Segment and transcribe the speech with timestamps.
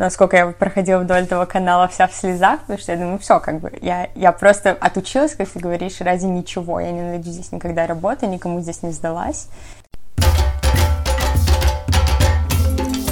[0.00, 3.60] насколько я проходила вдоль этого канала вся в слезах, потому что я думаю, все, как
[3.60, 6.80] бы, я, я просто отучилась, как ты говоришь, ради ничего.
[6.80, 9.48] Я не найду здесь никогда работы, никому здесь не сдалась.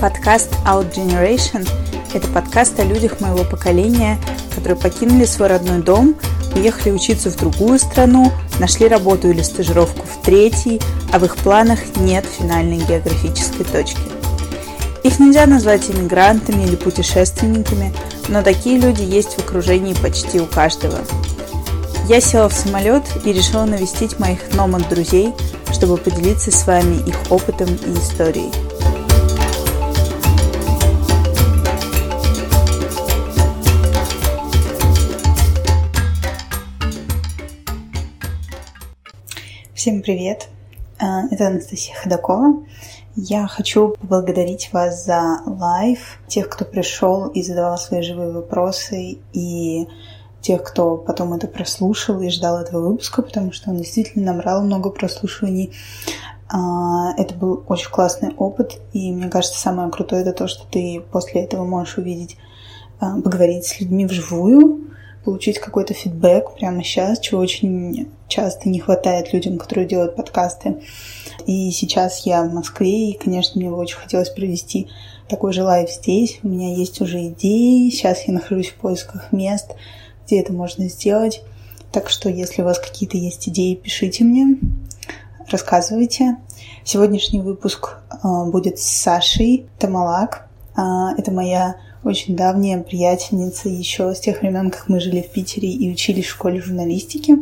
[0.01, 1.69] Подкаст Out Generation–
[2.15, 4.17] это подкаст о людях моего поколения,
[4.55, 6.15] которые покинули свой родной дом,
[6.55, 10.81] уехали учиться в другую страну, нашли работу или стажировку в третьей,
[11.13, 14.18] а в их планах нет финальной географической точки.
[15.09, 17.95] Их нельзя назвать иммигрантами или путешественниками,
[18.29, 20.99] но такие люди есть в окружении почти у каждого.
[22.11, 25.33] Я села в самолет и решила навестить моих номад-друзей,
[25.73, 28.53] чтобы поделиться с вами их опытом и историей.
[39.75, 40.49] Всем привет!
[41.01, 42.63] А, это Анастасия Ходакова.
[43.21, 49.89] Я хочу поблагодарить вас за live, тех, кто пришел и задавал свои живые вопросы, и
[50.41, 54.91] тех, кто потом это прослушал и ждал этого выпуска, потому что он действительно набрал много
[54.91, 55.73] прослушиваний.
[56.49, 61.03] А, это был очень классный опыт, и мне кажется, самое крутое это то, что ты
[61.11, 62.37] после этого можешь увидеть,
[63.01, 64.93] а, поговорить с людьми вживую,
[65.29, 70.81] получить какой-то feedback прямо сейчас, чего очень часто не хватает людям, которые делают подкасты.
[71.45, 74.89] И сейчас я в Москве, и, конечно, мне бы очень хотелось провести
[75.29, 76.39] такой же live здесь.
[76.43, 79.75] У меня есть уже идеи, сейчас я нахожусь в поисках мест,
[80.25, 81.43] где это можно сделать.
[81.93, 84.57] Так что, если у вас какие-то есть идеи, пишите мне,
[85.51, 86.39] рассказывайте.
[86.85, 90.49] Сегодняшний выпуск э, будет с Сашей Тамалак.
[90.75, 90.81] Э,
[91.19, 95.91] это моя очень давняя приятельница еще с тех времен, как мы жили в Питере и
[95.91, 97.37] учились в школе журналистики.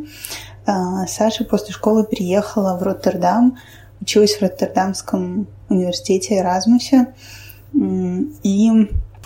[0.66, 3.58] А, Саша после школы переехала в Роттердам,
[4.00, 7.14] училась в Роттердамском университете Эразмусе.
[7.72, 8.70] И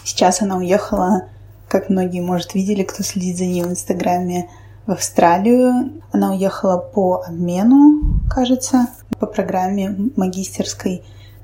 [0.05, 1.29] сейчас она уехала,
[1.69, 4.51] как многие, может, видели, кто следит за ней в Инстаграме,
[4.87, 6.03] в Австралию.
[6.13, 8.89] Она уехала по обмену, кажется,
[9.19, 11.03] по программе магистерской.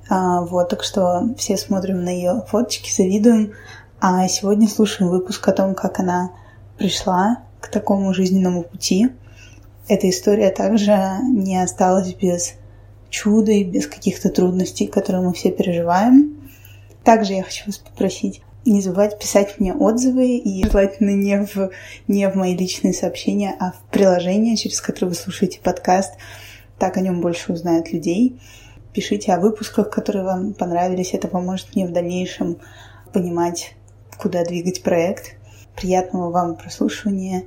[0.09, 3.53] А, вот, так что все смотрим на ее фоточки, завидуем.
[4.01, 6.33] А сегодня слушаем выпуск о том, как она
[6.79, 9.11] пришла к такому жизненному пути.
[9.89, 10.97] Эта история также
[11.29, 12.55] не осталась без
[13.09, 16.37] чуда и без каких-то трудностей, которые мы все переживаем.
[17.05, 21.71] Также я хочу вас попросить не забывать писать мне отзывы и желательно не в,
[22.09, 26.15] не в мои личные сообщения, а в приложение, через которое вы слушаете подкаст.
[26.79, 28.39] Так о нем больше узнают людей.
[28.97, 31.13] Пишите о выпусках, которые вам понравились.
[31.13, 32.57] Это поможет мне в дальнейшем
[33.13, 33.75] понимать,
[34.17, 35.37] куда двигать проект.
[35.77, 37.43] Приятного вам прослушивания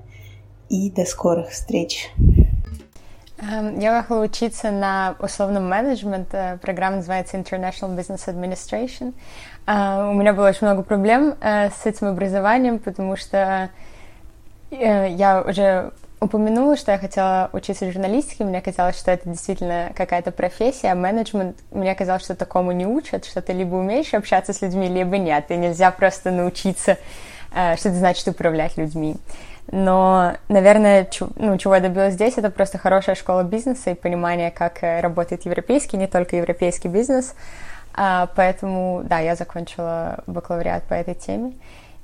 [0.70, 2.12] и до скорых встреч.
[3.42, 6.32] Эм, я уехала учиться на условном менеджмент.
[6.36, 9.16] Э, программа называется International Business Administration.
[9.66, 13.72] Э, у меня было очень много проблем э, с этим образованием, потому что
[14.70, 20.92] я уже упомянула, что я хотела учиться журналистике, мне казалось, что это действительно какая-то профессия,
[20.92, 24.88] а менеджмент, мне казалось, что такому не учат, что ты либо умеешь общаться с людьми,
[24.88, 26.98] либо нет, и нельзя просто научиться,
[27.52, 29.16] что это значит управлять людьми.
[29.72, 34.84] Но, наверное, ну, чего я добилась здесь, это просто хорошая школа бизнеса и понимание, как
[34.84, 37.36] э, работает европейский, не только европейский бизнес.
[37.94, 41.54] А, поэтому, да, я закончила бакалавриат по этой теме.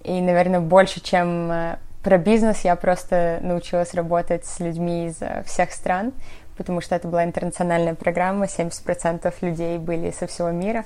[0.04, 5.44] И, наверное, больше, чем э, про бизнес, я просто научилась работать с людьми из э,
[5.48, 6.14] всех стран,
[6.56, 10.86] потому что это была интернациональная программа, 70% людей были со всего мира.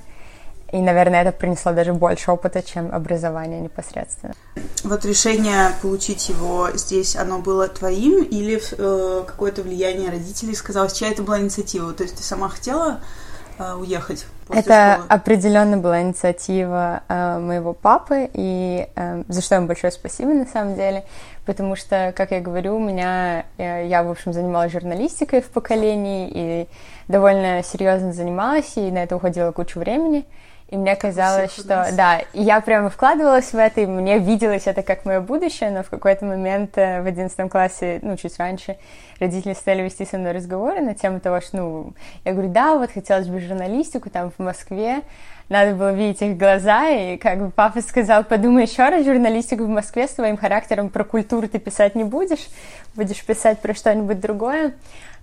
[0.71, 4.33] И, наверное, это принесло даже больше опыта, чем образование непосредственно.
[4.85, 10.93] Вот решение получить его здесь, оно было твоим или э, какое-то влияние родителей сказалось?
[10.93, 11.91] Чья это была инициатива?
[11.91, 13.01] То есть ты сама хотела
[13.57, 14.25] э, уехать?
[14.49, 15.07] Это школы?
[15.09, 20.75] определенно была инициатива э, моего папы, и э, за что ему большое спасибо на самом
[20.75, 21.03] деле,
[21.45, 26.29] потому что, как я говорю, у меня э, я в общем занималась журналистикой в поколении
[26.33, 26.67] и
[27.07, 30.25] довольно серьезно занималась, и на это уходила кучу времени.
[30.69, 35.03] И мне казалось, что да, я прямо вкладывалась в это, и мне виделось это как
[35.03, 38.77] мое будущее, но в какой-то момент э, в одиннадцатом классе, ну, чуть раньше,
[39.19, 41.93] родители стали вести со мной разговоры на тему того, что, ну,
[42.23, 45.01] я говорю, да, вот хотелось бы журналистику там в Москве,
[45.49, 49.69] надо было видеть их глаза, и как бы папа сказал, подумай еще раз, журналистику в
[49.69, 52.47] Москве с твоим характером про культуру ты писать не будешь,
[52.93, 54.75] будешь писать про что-нибудь другое.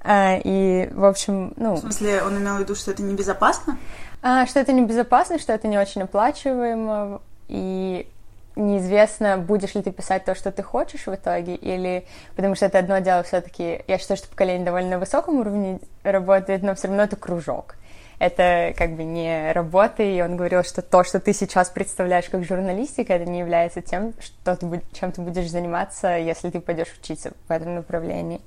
[0.02, 1.74] А, и, в общем, ну...
[1.74, 3.76] В смысле, он имел в виду, что это небезопасно?
[4.22, 8.08] А, что это небезопасно, что это не очень оплачиваемо, и
[8.56, 12.78] неизвестно, будешь ли ты писать то, что ты хочешь в итоге, или потому что это
[12.78, 17.02] одно дело все-таки, я считаю, что поколение довольно на высоком уровне работает, но все равно
[17.02, 17.76] это кружок.
[18.18, 22.44] это как бы не работа, и он говорил, что то, что ты сейчас представляешь как
[22.44, 27.32] журналистика, это не является тем, что ты, чем ты будешь заниматься, если ты пойдешь учиться
[27.46, 28.40] в этом направлении.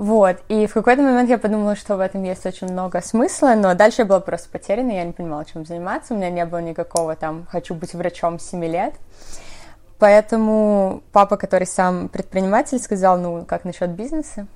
[0.00, 3.74] Вот, и в какой-то момент я подумала, что в этом есть очень много смысла, но
[3.74, 7.16] дальше я была просто потеряна, я не понимала, чем заниматься, у меня не было никакого
[7.16, 8.94] там «хочу быть врачом с 7 лет»,
[9.98, 14.46] Поэтому папа, который сам предприниматель, сказал, ну, как насчет бизнеса?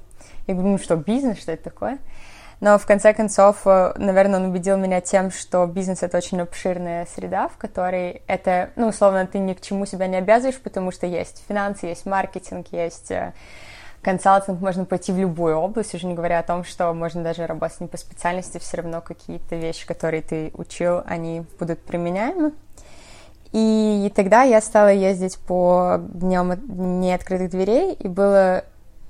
[0.46, 1.98] Я говорю, ну что, бизнес, что это такое?
[2.60, 7.06] Но в конце концов, э, наверное, он убедил меня тем, что бизнес— это очень обширная
[7.14, 11.06] среда, в которой это, ну, условно, ты ни к чему себя не обязываешь, потому что
[11.06, 13.34] есть финансы, есть маркетинг, есть э,
[14.04, 17.80] консалтинг, можно пойти в любую область, уже не говоря о том, что можно даже работать
[17.80, 22.52] не по специальности, все равно какие-то вещи, которые ты учил, они будут применяемы.
[23.52, 26.52] И тогда я стала ездить по дням
[27.00, 28.64] неоткрытых дверей, и было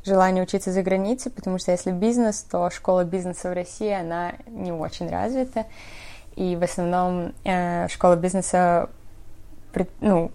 [0.05, 4.70] желание учиться за границей, потому что если бизнес, то школа бизнеса в России, она не
[4.70, 5.67] очень развита.
[6.37, 8.91] И в основном э, школа бизнеса
[10.00, 10.31] ну,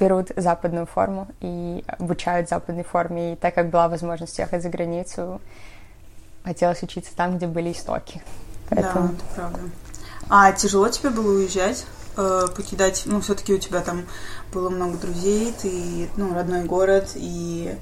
[0.00, 3.34] берут западную форму и обучают западной форме.
[3.34, 5.40] И так как была возможность ехать за границу,
[6.42, 8.22] хотелось учиться там, где были истоки.
[8.70, 9.08] Поэтому...
[9.08, 9.60] Да, это правда.
[10.28, 11.84] А тяжело тебе было уезжать?
[12.16, 14.04] э, покидать, ну, все-таки у тебя там
[14.52, 17.74] было много друзей, ты, ну, родной город, и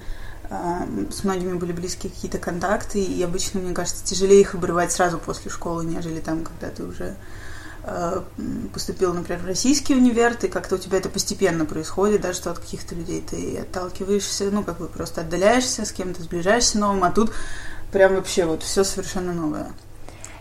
[0.51, 5.19] э, с многими были близкие какие-то контакты, и обычно, мне кажется, тяжелее их обрывать сразу
[5.19, 7.15] после школы, нежели там, когда ты уже
[8.73, 12.59] поступил, например, в российский универ, и как-то у тебя это постепенно происходит, да, что от
[12.59, 17.33] каких-то людей ты отталкиваешься, ну, как бы просто отдаляешься, с кем-то сближаешься новым, а тут
[17.93, 19.73] прям вообще вот все совершенно новое.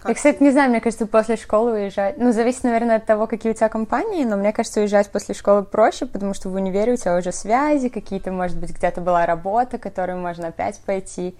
[0.07, 2.17] Я, кстати, не знаю, мне кажется, после школы уезжать...
[2.17, 5.63] Ну, зависит, наверное, от того, какие у тебя компании, но мне кажется, уезжать после школы
[5.63, 9.77] проще, потому что в универе у тебя уже связи какие-то, может быть, где-то была работа,
[9.77, 11.35] которую можно опять пойти.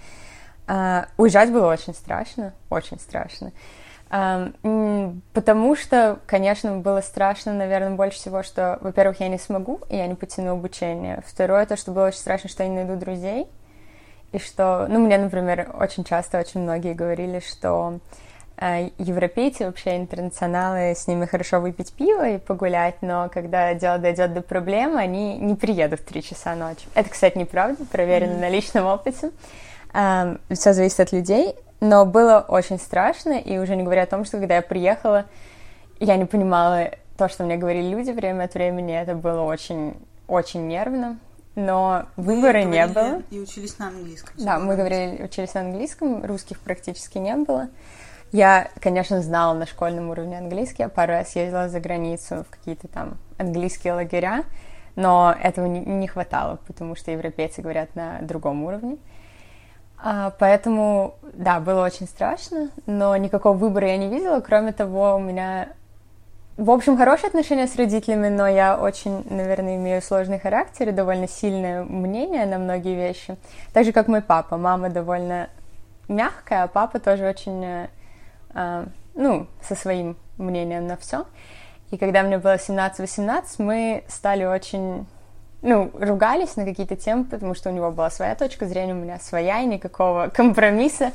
[0.68, 3.54] Uh, уезжать было очень страшно, очень страшно.
[4.10, 10.08] Потому что, конечно, было страшно, наверное, больше всего, что, во-первых, я не смогу, и я
[10.08, 11.24] не потяну обучение.
[11.26, 13.48] Второе, то, что было очень страшно, что я не найду друзей.
[14.32, 18.00] И что, ну, мне, например, очень часто, очень многие говорили, что
[18.58, 24.34] а, европейцы, вообще интернационалы, с ними хорошо выпить пиво и погулять, но когда дело дойдет
[24.34, 26.88] до проблем, они не приедут в 3 часа ночи.
[26.96, 28.40] Это, кстати, неправда, проверено mm-hmm.
[28.40, 29.32] на личном опыте.
[30.50, 34.40] Все зависит от людей, но было очень страшно, и уже не говоря о том, что
[34.40, 35.26] когда я приехала,
[36.00, 39.96] я не понимала то, что мне говорили люди время от времени, это было очень,
[40.28, 41.20] очень нервно,
[41.56, 43.22] но выбора не было.
[43.32, 44.34] И учились на английском.
[44.38, 47.70] Да, мы говорили, учились на английском, русских практически не было.
[48.32, 52.88] Я, конечно, знала на школьном уровне английский, я пару раз ездила за границу в какие-то
[52.88, 54.44] там английские лагеря,
[54.96, 58.98] но этого не, не хватало, потому что европейцы говорят на другом уровне.
[58.98, 59.17] А,
[60.02, 64.40] поэтому, да, было очень страшно, но никакого выбора я не видела.
[64.42, 65.70] Кроме того, у меня,
[66.56, 71.28] в общем, хорошие отношения с родителями, но я очень, наверное, имею сложный характер и довольно
[71.28, 73.38] сильное мнение на многие вещи.
[73.74, 74.58] Так же, как мой папа.
[74.58, 75.50] Мама довольно
[76.08, 77.88] мягкая, а папа тоже очень э,
[78.54, 81.26] а, ну, со своим мнением на все.
[81.92, 85.06] И когда мне было 17-18, мы стали очень,
[85.62, 89.20] ну, ругались на какие-то темы, потому что у него была своя точка зрения, у меня
[89.20, 91.12] своя, и никакого компромисса.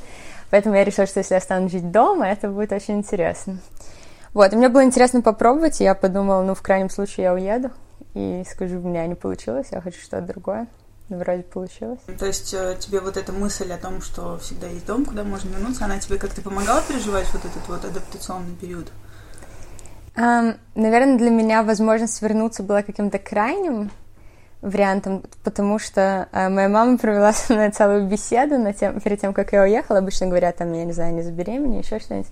[0.51, 3.59] Поэтому я решила, что если я стану жить дома, это будет очень интересно.
[4.35, 7.71] Вот, и мне было интересно попробовать, и я подумала, ну, в крайнем случае я уеду
[8.15, 10.67] и скажу, у меня не получилось, я хочу что-то другое.
[11.09, 11.99] Ну, вроде получилось.
[12.19, 15.51] То есть э, тебе вот эта мысль о том, что всегда есть дом, куда можно
[15.51, 18.91] вернуться, она тебе как-то помогала переживать вот этот вот адаптационный период?
[20.17, 23.91] Um, наверное, для меня возможность вернуться была каким-то крайним
[24.63, 29.35] вариантом, потому что э, моя мама провела со мной целую беседу на тем, перед тем,
[29.35, 29.99] как я уехала.
[29.99, 32.29] Обычно говорят, там, я не знаю, не забеременею, еще что-нибудь.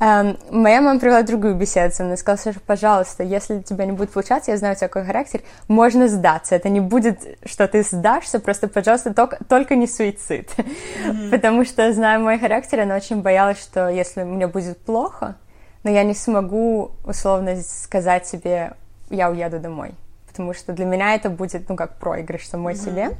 [0.00, 2.18] Э, моя мама провела другую беседу со мной.
[2.18, 5.42] Сказала, Саша, пожалуйста, если у тебя не будет получаться, я знаю у тебя какой характер,
[5.68, 6.56] можно сдаться.
[6.56, 10.50] Это не будет, что ты сдашься, просто, пожалуйста, только, только не суицид.
[10.58, 11.30] Mm-hmm.
[11.30, 15.36] потому что, зная мой характер, она очень боялась, что если мне будет плохо,
[15.84, 18.72] но я не смогу, условно, сказать себе,
[19.10, 19.94] я уеду домой
[20.38, 22.84] потому что для меня это будет, ну, как проигрыш самой mm-hmm.
[22.84, 23.10] себе.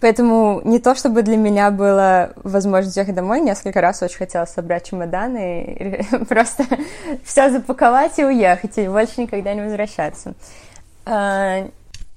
[0.00, 4.90] Поэтому не то, чтобы для меня было возможность ехать домой, несколько раз очень хотела собрать
[4.90, 6.64] чемоданы и просто
[7.24, 10.34] все запаковать и уехать, и больше никогда не возвращаться.
[11.04, 11.68] А,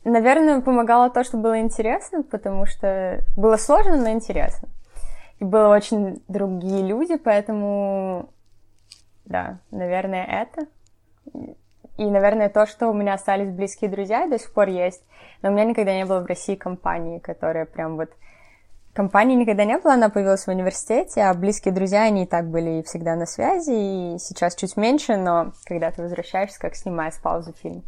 [0.03, 4.67] наверное, помогало то, что было интересно, потому что было сложно, но интересно.
[5.37, 8.29] И было очень другие люди, поэтому,
[9.25, 10.65] да, наверное, это.
[11.99, 15.03] И, наверное, то, что у меня остались близкие друзья, до сих пор есть.
[15.41, 18.09] Но у меня никогда не было в России компании, которая прям вот
[18.93, 22.83] компании никогда не было, она появилась в университете, а близкие друзья, они и так были
[22.83, 27.51] всегда на связи, и сейчас чуть меньше, но когда ты возвращаешься, как снимая с паузы
[27.61, 27.83] фильм.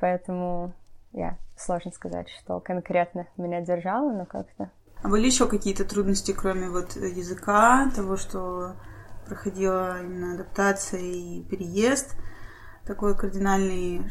[0.00, 0.74] Поэтому,
[1.12, 4.70] я, yeah, сложно сказать, что конкретно меня держало, но как-то...
[5.02, 8.74] А были еще какие-то трудности, кроме вот языка, того, что
[9.26, 12.14] проходила именно адаптация и переезд
[12.86, 14.02] такой кардинальный,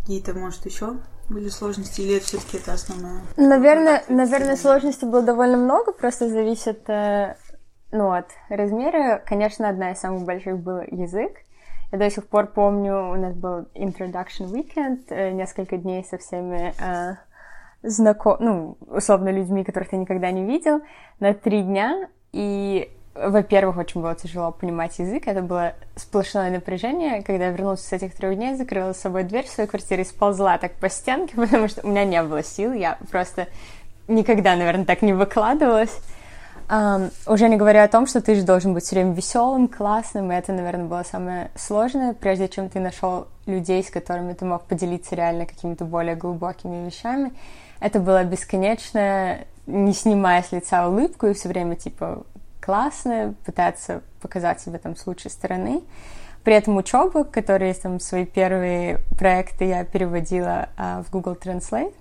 [0.00, 0.94] какие-то, может, еще
[1.28, 3.22] были сложности, или это все-таки это основное?
[3.36, 7.36] Наверное, наверное, сложностей было довольно много, просто зависит э,
[7.90, 9.22] ну, от размера.
[9.24, 11.32] Конечно, одна из самых больших был язык.
[11.92, 16.74] Я до сих пор помню, у нас был introduction weekend, э, несколько дней со всеми
[16.80, 17.16] э,
[17.82, 20.80] знаком, ну, условно, людьми, которых ты никогда не видел,
[21.20, 27.22] на три дня, и во-первых, очень было тяжело понимать язык, это было сплошное напряжение.
[27.22, 30.04] Когда я вернулась с этих трех дней, закрыла с собой дверь в свою квартиру и
[30.04, 33.48] сползла так по стенке, потому что у меня не было сил, я просто
[34.08, 35.94] никогда, наверное, так не выкладывалась.
[36.68, 40.32] Um, уже не говоря о том, что ты же должен быть все время веселым, классным,
[40.32, 44.62] и это, наверное, было самое сложное, прежде чем ты нашел людей, с которыми ты мог
[44.62, 47.32] поделиться реально какими-то более глубокими вещами.
[47.80, 52.22] Это было бесконечно, не снимая с лица улыбку и все время типа
[52.64, 55.82] классно, пытаться показать себя там с лучшей стороны.
[56.44, 61.94] При этом учебу, которые там свои первые проекты я переводила а, в Google Translate.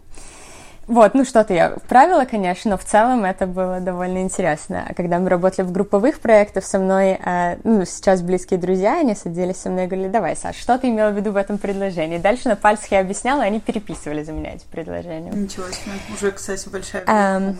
[0.88, 4.84] Вот, ну что-то я правила, конечно, но в целом это было довольно интересно.
[4.90, 9.16] А когда мы работали в групповых проектах, со мной, э, ну, сейчас близкие друзья, они
[9.16, 12.18] садились со мной и говорили, давай, Саш, что ты имела в виду в этом предложении?
[12.18, 15.32] Дальше на пальцах я объясняла, они переписывали за меня эти предложения.
[15.32, 17.56] Ничего себе, уже, кстати, большая помощь.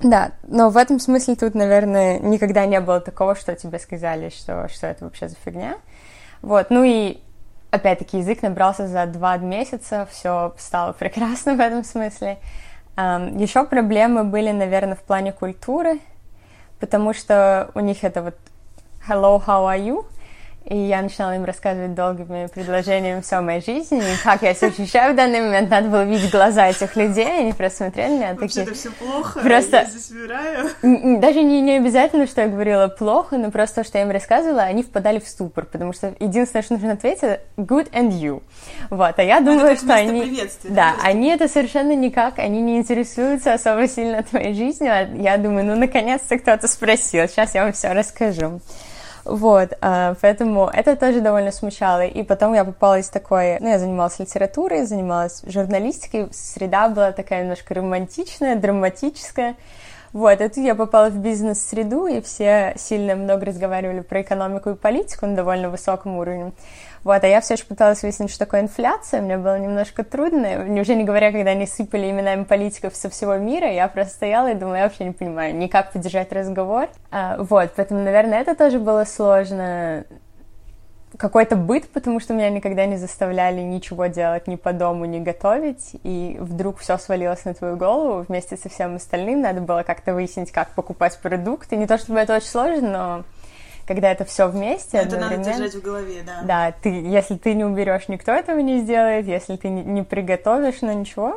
[0.00, 4.68] Да, но в этом смысле тут, наверное, никогда не было такого, что тебе сказали, что,
[4.68, 5.76] что это вообще за фигня.
[6.42, 7.20] Вот, ну и
[7.70, 12.38] опять-таки язык набрался за два месяца, все стало прекрасно в этом смысле.
[12.96, 16.00] Еще проблемы были, наверное, в плане культуры,
[16.80, 18.36] потому что у них это вот
[19.08, 20.06] hello, how are you?
[20.66, 24.68] И я начинала им рассказывать долгими предложениями все о моей жизни, и как я себя
[24.68, 25.68] ощущаю в данный момент.
[25.68, 28.64] Надо было видеть глаза этих людей, они просто смотрели меня такие...
[28.64, 29.76] Вообще-то все плохо, просто...
[29.76, 31.20] я здесь умираю.
[31.20, 34.62] Даже не, не обязательно, что я говорила плохо, но просто то, что я им рассказывала,
[34.62, 38.42] они впадали в ступор, потому что единственное, что нужно ответить, good and you.
[38.88, 40.40] Вот, а я думаю, это что они...
[40.64, 45.66] Да, они это совершенно никак, они не интересуются особо сильно твоей жизнью, а я думаю,
[45.66, 48.60] ну, наконец-то кто-то спросил, сейчас я вам все расскажу.
[49.24, 52.04] Вот, а, поэтому это тоже довольно смущало.
[52.04, 53.58] И потом я попала из такой...
[53.60, 56.28] Ну, я занималась литературой, занималась журналистикой.
[56.32, 59.56] Среда была такая немножко романтичная, драматическая.
[60.12, 64.76] Вот, и тут я попала в бизнес-среду, и все сильно много разговаривали про экономику и
[64.76, 66.52] политику на довольно высоком уровне.
[67.04, 70.94] Вот, а я все еще пыталась выяснить, что такое инфляция, мне было немножко трудно, уже
[70.94, 74.76] не говоря, когда они сыпали именами политиков со всего мира, я просто стояла и думала,
[74.76, 76.88] я вообще не понимаю, ни как поддержать разговор.
[77.10, 80.04] А, вот, поэтому, наверное, это тоже было сложно,
[81.16, 85.96] какой-то быт, потому что меня никогда не заставляли ничего делать ни по дому, ни готовить,
[86.02, 90.50] и вдруг все свалилось на твою голову вместе со всем остальным, надо было как-то выяснить,
[90.50, 91.76] как покупать продукты.
[91.76, 93.24] Не то чтобы это очень сложно, но
[93.86, 94.98] когда это все вместе.
[94.98, 96.42] Это надо держать в голове, да.
[96.44, 99.26] Да, ты, если ты не уберешь, никто этого не сделает.
[99.26, 101.34] Если ты не, не приготовишь, ну ничего.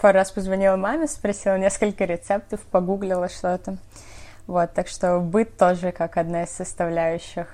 [0.00, 3.76] Пару раз позвонила маме, спросила несколько рецептов, погуглила что-то.
[4.46, 7.46] Вот, так что быт тоже как одна из составляющих.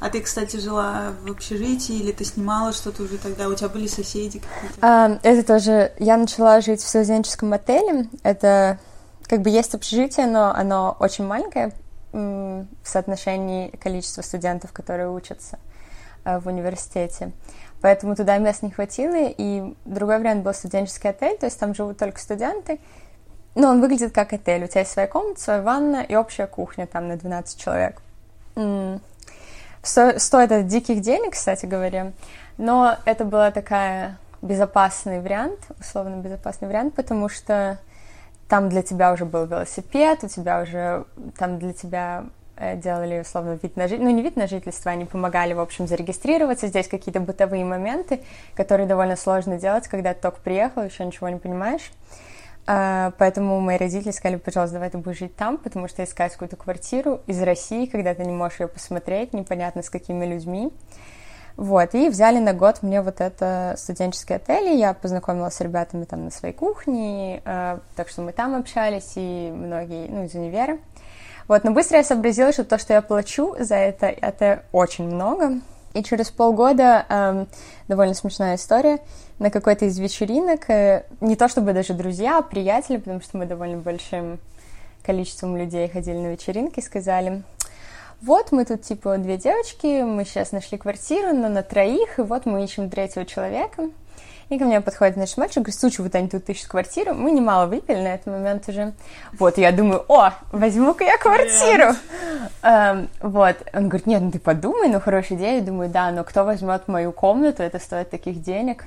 [0.00, 3.48] А ты, кстати, жила в общежитии или ты снимала что-то уже тогда?
[3.48, 4.78] У тебя были соседи какие-то?
[4.82, 5.92] А, это тоже...
[5.98, 8.08] Я начала жить в студенческом отеле.
[8.22, 8.78] Это
[9.26, 11.72] как бы есть общежитие, но оно очень маленькое,
[12.14, 15.58] в соотношении количества студентов, которые учатся
[16.24, 17.32] э, в университете.
[17.80, 21.98] Поэтому туда мест не хватило, и другой вариант был студенческий отель, то есть там живут
[21.98, 22.78] только студенты,
[23.56, 24.64] но он выглядит как отель.
[24.64, 28.00] У тебя есть своя комната, своя ванна и общая кухня там на 12 человек.
[29.82, 32.12] Сто, стоит это диких денег, кстати говоря,
[32.56, 37.78] но это была такая безопасный вариант, условно безопасный вариант, потому что
[38.48, 41.04] там для тебя уже был велосипед, у тебя уже
[41.38, 45.04] там для тебя э, делали, условно, вид на жительство, ну, не вид на жительство, они
[45.04, 46.68] помогали, в общем, зарегистрироваться.
[46.68, 48.20] Здесь какие-то бытовые моменты,
[48.54, 51.90] которые довольно сложно делать, когда ты только приехал, еще ничего не понимаешь.
[52.66, 56.56] А, поэтому мои родители сказали, пожалуйста, давай ты будешь жить там, потому что искать какую-то
[56.56, 60.72] квартиру из России, когда ты не можешь ее посмотреть, непонятно с какими людьми.
[61.56, 66.04] Вот, и взяли на год мне вот это студенческий отель, и я познакомилась с ребятами
[66.04, 70.78] там на своей кухне, э, так что мы там общались, и многие, ну, из универа.
[71.46, 75.60] Вот, но быстро я сообразила, что то, что я плачу за это, это очень много.
[75.92, 77.46] И через полгода, эм,
[77.86, 78.98] довольно смешная история,
[79.38, 83.46] на какой-то из вечеринок, э, не то чтобы даже друзья, а приятели, потому что мы
[83.46, 84.40] довольно большим
[85.04, 87.44] количеством людей ходили на вечеринки, сказали,
[88.22, 92.46] вот мы тут типа две девочки, мы сейчас нашли квартиру, но на троих, и вот
[92.46, 93.90] мы ищем третьего человека.
[94.50, 97.14] И ко мне подходит наш мальчик, говорит, слушай, вот они тут ищут квартиру.
[97.14, 98.92] Мы немало выпили на этот момент уже.
[99.38, 101.94] Вот, я думаю, о, возьму-ка я квартиру.
[102.62, 105.56] Эм, вот, он говорит, нет, ну ты подумай, ну хорошая идея.
[105.56, 108.84] Я думаю, да, но кто возьмет мою комнату, это стоит таких денег.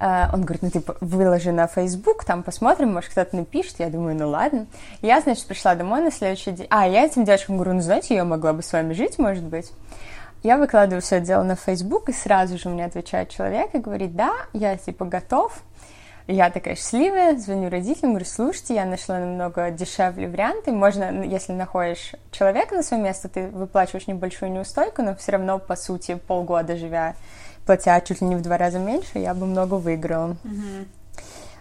[0.00, 3.80] Uh, он говорит, ну ты выложи на Facebook, там посмотрим, может кто-то напишет.
[3.80, 4.66] Я думаю, ну ладно.
[5.02, 6.68] Я, значит, пришла домой на следующий день.
[6.70, 9.72] А, я этим девочкам говорю, ну знаете, я могла бы с вами жить, может быть.
[10.44, 14.14] Я выкладываю все это дело на Facebook, и сразу же мне отвечает человек и говорит,
[14.14, 15.60] да, я типа готов.
[16.28, 20.72] Я такая счастливая, звоню родителям, говорю, слушайте, я нашла намного дешевле варианты.
[20.72, 25.74] Можно, если находишь человека на свое место, ты выплачиваешь небольшую неустойку, но все равно, по
[25.74, 27.16] сути, полгода живя,
[27.68, 30.36] платя чуть ли не в два раза меньше, я бы много выиграла.
[30.44, 30.86] Mm-hmm.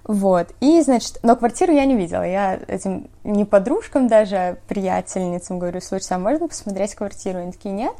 [0.06, 0.48] Вот.
[0.62, 2.24] И, значит, но квартиру я не видела.
[2.24, 7.40] Я этим не подружкам даже, а приятельницам говорю, слушайте, а можно посмотреть квартиру?
[7.40, 7.94] Они такие, нет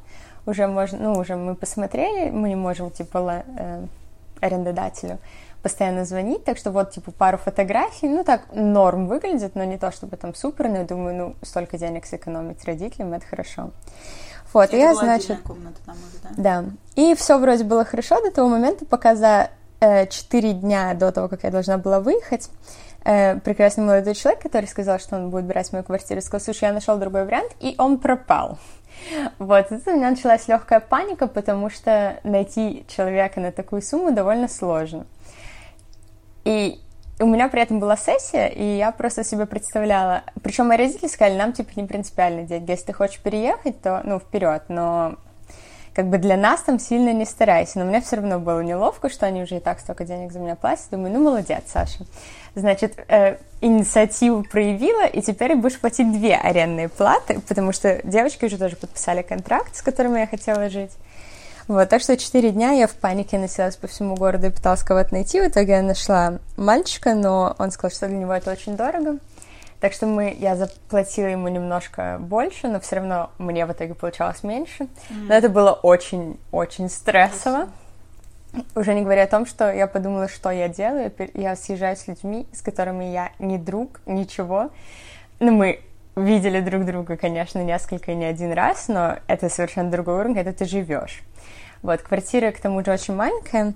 [0.48, 3.86] уже можно, ну, уже мы посмотрели, мы не можем, типа, э,
[4.40, 5.20] арендодателю
[5.62, 9.92] постоянно звонить, так что вот, типа, пару фотографий, ну, так, норм выглядит, но не то,
[9.92, 13.72] чтобы там супер, но я думаю, ну, столько денег сэкономить родителям, это хорошо.
[14.58, 15.40] Вот, и я, значит...
[15.44, 16.64] Комната там уже, да?
[16.64, 16.66] Да.
[16.96, 21.28] И все вроде было хорошо до того момента, пока за э, 4 дня до того,
[21.28, 22.50] как я должна была выехать,
[23.06, 26.74] э, прекрасный молодой человек, который сказал, что он будет брать мою квартиру, сказал, слушай, я
[26.74, 28.58] нашел другой вариант, и он пропал.
[29.38, 34.48] Вот, тут у меня началась легкая паника, потому что найти человека на такую сумму довольно
[34.48, 35.06] сложно.
[36.46, 36.82] И
[37.20, 40.24] у меня при этом была сессия, и я просто себе представляла...
[40.44, 42.72] Причем мои родители сказали, нам, типа, не принципиально деньги.
[42.72, 45.16] Если ты хочешь переехать, то, ну, вперед, но
[45.98, 47.80] как бы для нас там сильно не старайся.
[47.80, 50.56] Но мне все равно было неловко, что они уже и так столько денег за меня
[50.56, 50.86] платят.
[50.92, 52.06] Думаю, ну, молодец, Саша.
[52.54, 58.60] Значит, э, инициативу проявила, и теперь будешь платить две арендные платы, потому что девочки уже
[58.60, 60.92] тоже подписали контракт, с которыми я хотела жить.
[61.68, 65.14] Вот, так что четыре дня я в панике носилась по всему городу и пыталась кого-то
[65.14, 65.42] найти.
[65.42, 69.18] В итоге я нашла мальчика, но он сказал, что для него это очень дорого.
[69.82, 74.44] Так что мы, я заплатила ему немножко больше, но все равно мне в итоге получалось
[74.44, 74.86] меньше.
[75.10, 75.28] Mm.
[75.28, 77.68] Но это было очень-очень стрессово.
[78.74, 81.12] Уже не говоря о том, что я подумала, что я делаю.
[81.34, 84.72] Я съезжаю с людьми, с которыми я не друг, ничего.
[85.40, 85.82] Ну, мы
[86.16, 90.66] видели друг друга, конечно, несколько, не один раз, но это совершенно другой уровень, когда ты
[90.66, 91.22] живешь.
[91.82, 93.74] Вот, квартира, к тому же, очень маленькая.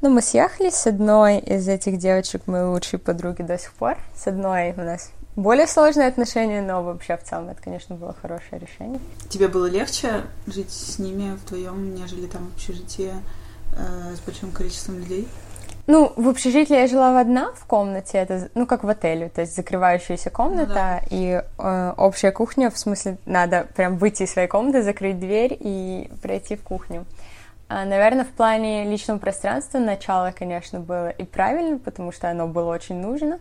[0.00, 3.96] Ну, мы съехались с одной из этих девочек, мои лучшие подруги до сих пор.
[4.14, 8.60] С одной у нас более сложные отношения, но вообще в целом это, конечно, было хорошее
[8.60, 9.00] решение.
[9.28, 13.12] Тебе было легче жить с ними вдвоем, нежели там в общежитии
[13.76, 15.26] э, с большим количеством людей?
[15.86, 19.54] Ну, в общежитии я жила одна в комнате, это, ну, как в отеле, то есть
[19.54, 21.00] закрывающаяся комната ну, да.
[21.10, 26.10] и э, общая кухня, в смысле, надо прям выйти из своей комнаты, закрыть дверь и
[26.22, 27.04] пройти в кухню.
[27.68, 32.72] А, наверное, в плане личного пространства начало, конечно, было и правильно, потому что оно было
[32.72, 33.38] очень нужно.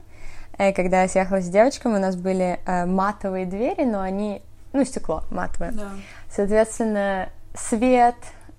[0.58, 4.86] Э, когда я съехала с девочками, у нас были э, матовые двери, но они, ну,
[4.86, 5.72] стекло матовое.
[5.72, 5.90] Да.
[6.30, 8.16] Соответственно, свет,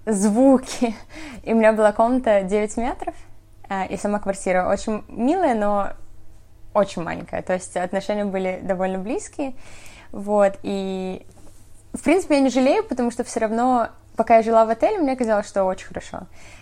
[0.07, 0.95] звуки.
[1.43, 3.15] И у меня была комната 9 метров,
[3.69, 5.91] э, и сама квартира очень милая, но
[6.75, 7.43] очень маленькая.
[7.43, 9.55] То есть отношения были довольно близкие.
[10.13, 11.27] Вот, и
[11.93, 15.17] в принципе я не жалею, потому что все равно, пока я жила в отеле, мне
[15.17, 16.21] казалось, что очень хорошо.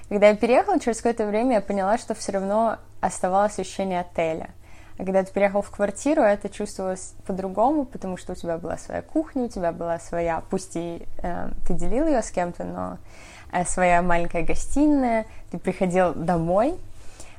[0.08, 4.50] Когда я переехала, через какое-то время я поняла, что все равно оставалось ощущение отеля.
[4.98, 9.02] А когда ты переехал в квартиру, это чувствовалось по-другому, потому что у тебя была своя
[9.02, 12.98] кухня, у тебя была своя, пусть и э, ты делил ее с кем-то, но
[13.52, 16.78] э, своя маленькая гостиная, ты приходил домой,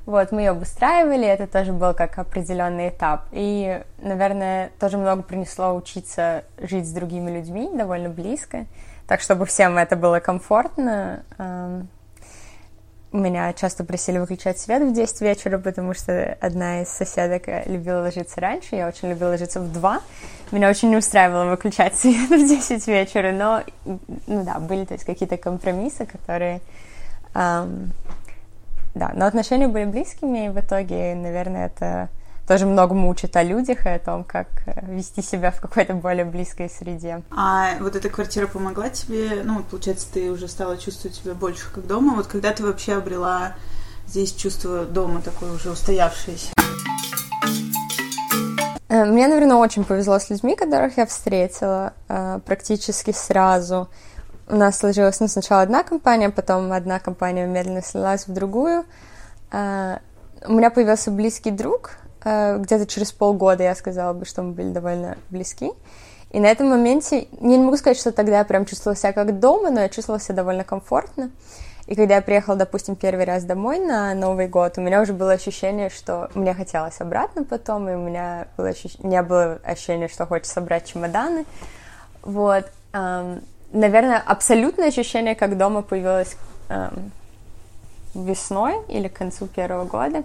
[0.05, 3.27] вот, мы ее обустраивали, это тоже был как определенный этап.
[3.31, 8.65] И, наверное, тоже много принесло учиться жить с другими людьми довольно близко,
[9.13, 11.21] так чтобы всем это было комфортно.
[11.37, 11.87] Эм,
[13.11, 18.41] меня часто просили выключать свет в 10 вечера, потому что одна из соседок любила ложиться
[18.41, 20.01] раньше, я очень любила ложиться в 2.
[20.51, 23.61] Меня очень не устраивало выключать свет в 10 вечера, но,
[24.25, 26.59] ну да, были то есть какие-то компромиссы, которые...
[27.35, 27.91] Эм,
[28.95, 32.09] да, но отношения были близкими, и в итоге, наверное, это
[32.47, 36.25] тоже многому учит о людях и о том, как э, вести себя в какой-то более
[36.25, 37.21] близкой среде.
[37.31, 41.87] А вот эта квартира помогла тебе, ну, получается, ты уже стала чувствовать себя больше как
[41.87, 42.15] дома.
[42.15, 43.53] Вот когда ты вообще обрела
[44.07, 46.51] здесь чувство дома такое уже устоявшееся?
[48.89, 53.89] Э, мне, наверное, очень повезло с людьми, которых я встретила э, практически сразу.
[54.49, 58.83] У нас сложилась ну, сначала одна компания, потом одна компания медленно слилась в другую.
[59.51, 59.55] У
[60.51, 61.91] меня появился близкий друг,
[62.23, 65.71] где-то через полгода я сказала бы, что мы были довольно близки.
[66.31, 69.39] И на этом моменте, я не могу сказать, что тогда я прям чувствовала себя как
[69.39, 71.29] дома, но я чувствовала себя довольно комфортно.
[71.85, 75.33] И когда я приехала, допустим, первый раз домой на Новый год, у меня уже было
[75.33, 78.95] ощущение, что мне хотелось обратно потом, и у меня было ощущ...
[78.99, 81.45] не было ощущения, что хочется собрать чемоданы.
[82.21, 82.65] Вот.
[82.93, 86.37] Наверное, абсолютное ощущение, как дома появилось
[88.15, 90.23] весной или к концу первого года.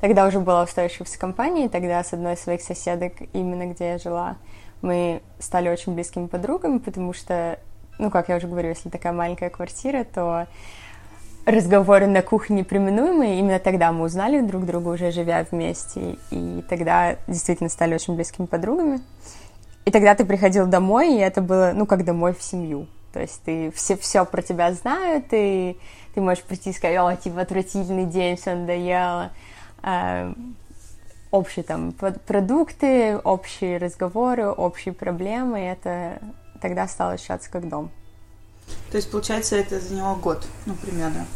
[0.00, 4.36] Тогда уже была устойчивость компании, тогда с одной из своих соседок, именно где я жила,
[4.82, 7.58] мы стали очень близкими подругами, потому что,
[7.98, 10.46] ну, как я уже говорю, если такая маленькая квартира, то
[11.46, 13.38] разговоры на кухне неприминуемые.
[13.38, 18.46] Именно тогда мы узнали друг друга, уже живя вместе, и тогда действительно стали очень близкими
[18.46, 19.00] подругами.
[19.84, 22.86] И тогда ты приходил домой, и это было, ну, как домой в семью.
[23.12, 25.78] То есть ты все, все про тебя знают, и
[26.14, 29.30] ты можешь прийти и сказать, о, типа, отвратительный день, все надоело.
[29.86, 30.32] А,
[31.30, 36.20] общие там продукты, общие разговоры, общие проблемы, и это
[36.62, 37.90] тогда стало ощущаться как дом.
[38.90, 41.26] То есть, получается, это заняло год, ну, примерно.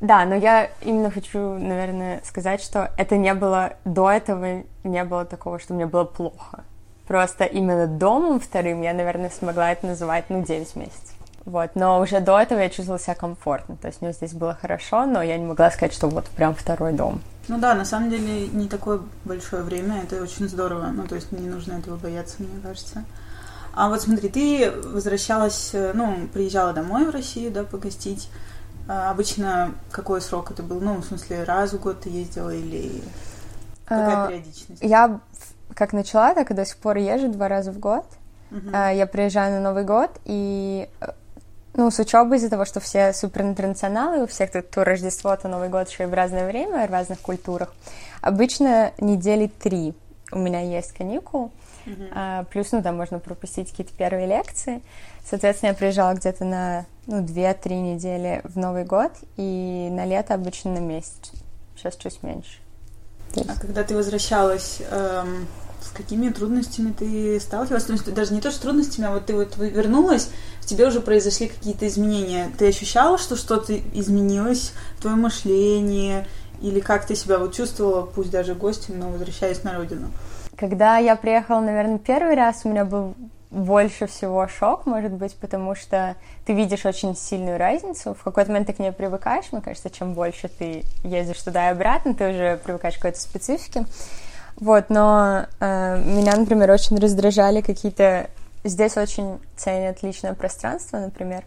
[0.00, 5.26] Да, но я именно хочу, наверное, сказать, что это не было до этого, не было
[5.26, 6.64] такого, что мне было плохо.
[7.06, 11.09] Просто именно домом вторым я, наверное, смогла это называть, ну, 9 месяцев.
[11.44, 15.06] Вот, но уже до этого я чувствовала себя комфортно, то есть мне здесь было хорошо,
[15.06, 17.22] но я не могла сказать, что вот прям второй дом.
[17.48, 21.32] Ну да, на самом деле не такое большое время, это очень здорово, ну то есть
[21.32, 23.04] не нужно этого бояться, мне кажется.
[23.72, 28.28] А вот смотри, ты возвращалась, э, ну, приезжала домой в Россию, да, погостить.
[28.88, 30.80] А обычно какой срок это был?
[30.80, 33.02] Ну, в смысле, раз в год ты ездила или
[33.84, 34.82] какая а, периодичность?
[34.82, 35.20] Я
[35.74, 38.04] как начала, так и до сих пор езжу два раза в год.
[38.50, 38.96] Uh-huh.
[38.96, 41.06] Я приезжаю на Новый год, и э,
[41.74, 45.68] ну, с учебой из-за того, что все суперинтернационалы, у всех тут то Рождество, то Новый
[45.68, 47.72] год еще и в разное время, в разных культурах.
[48.20, 49.94] Обычно недели три
[50.32, 51.50] у меня есть каникул,
[51.86, 52.12] uh-huh.
[52.14, 54.80] а, плюс, ну, там можно пропустить какие-то первые лекции.
[55.24, 60.72] Соответственно, я приезжала где-то на, ну, 2-3 недели в Новый год, и на лето обычно
[60.72, 61.32] на месяц.
[61.76, 62.58] Сейчас чуть меньше.
[63.36, 65.46] А когда ты возвращалась, эм,
[65.82, 67.84] с какими трудностями ты сталкивалась?
[67.84, 71.00] То есть даже не то, что трудностями, а вот ты вот вернулась, в тебе уже
[71.00, 72.50] произошли какие-то изменения.
[72.58, 76.26] Ты ощущала, что что-то изменилось в твоем мышлении?
[76.60, 80.10] Или как ты себя вот чувствовала, пусть даже гостем, но возвращаясь на родину?
[80.56, 83.14] Когда я приехала, наверное, первый раз, у меня был
[83.50, 86.16] больше всего шок, может быть, потому что
[86.46, 88.14] ты видишь очень сильную разницу.
[88.14, 91.72] В какой-то момент ты к ней привыкаешь, мне кажется, чем больше ты ездишь туда и
[91.72, 93.86] обратно, ты уже привыкаешь к какой-то специфике.
[94.60, 98.28] Вот, но э, меня, например, очень раздражали какие-то...
[98.62, 101.44] Здесь очень ценят личное пространство, например.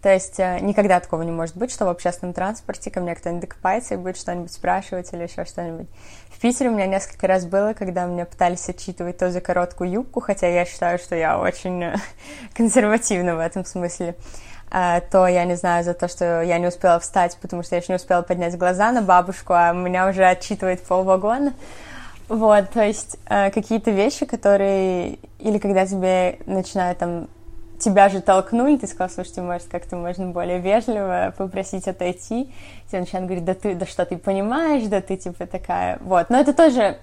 [0.00, 3.42] То есть э, никогда такого не может быть, что в общественном транспорте ко мне кто-нибудь
[3.42, 5.88] докопается и будет что-нибудь спрашивать или еще что-нибудь.
[6.30, 10.20] В Питере у меня несколько раз было, когда меня пытались отчитывать то за короткую юбку,
[10.20, 11.96] хотя я считаю, что я очень э,
[12.56, 14.14] консервативна в этом смысле.
[14.70, 17.80] А, то я не знаю за то, что я не успела встать, потому что я
[17.80, 21.54] еще не успела поднять глаза на бабушку, а меня уже отчитывает полвагона.
[22.28, 25.18] Вот, то есть э, какие-то вещи, которые...
[25.38, 27.28] Или когда тебе начинают там...
[27.78, 32.52] Тебя же толкнули, ты сказал, слушайте, может, как-то можно более вежливо попросить отойти.
[32.88, 35.98] Тебе начинают говорить, да ты, да что ты понимаешь, да ты типа такая...
[36.00, 36.98] Вот, но это тоже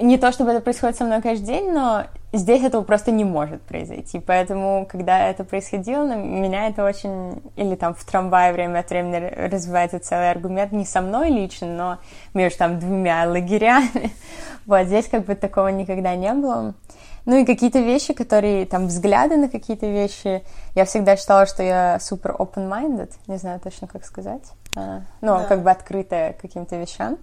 [0.00, 3.62] не то, чтобы это происходит со мной каждый день, но здесь этого просто не может
[3.62, 4.18] произойти.
[4.18, 7.42] Поэтому, когда это происходило, меня это очень...
[7.54, 11.98] Или там в трамвае время от времени развивается целый аргумент не со мной лично, но
[12.34, 14.12] между там двумя лагерями.
[14.66, 16.74] Вот здесь как бы такого никогда не было.
[17.26, 20.42] Ну и какие-то вещи, которые, там, взгляды на какие-то вещи.
[20.74, 24.42] Я всегда считала, что я супер open-minded, не знаю точно, как сказать.
[24.74, 25.44] А, ну, да.
[25.44, 27.18] как бы открытая к каким-то вещам.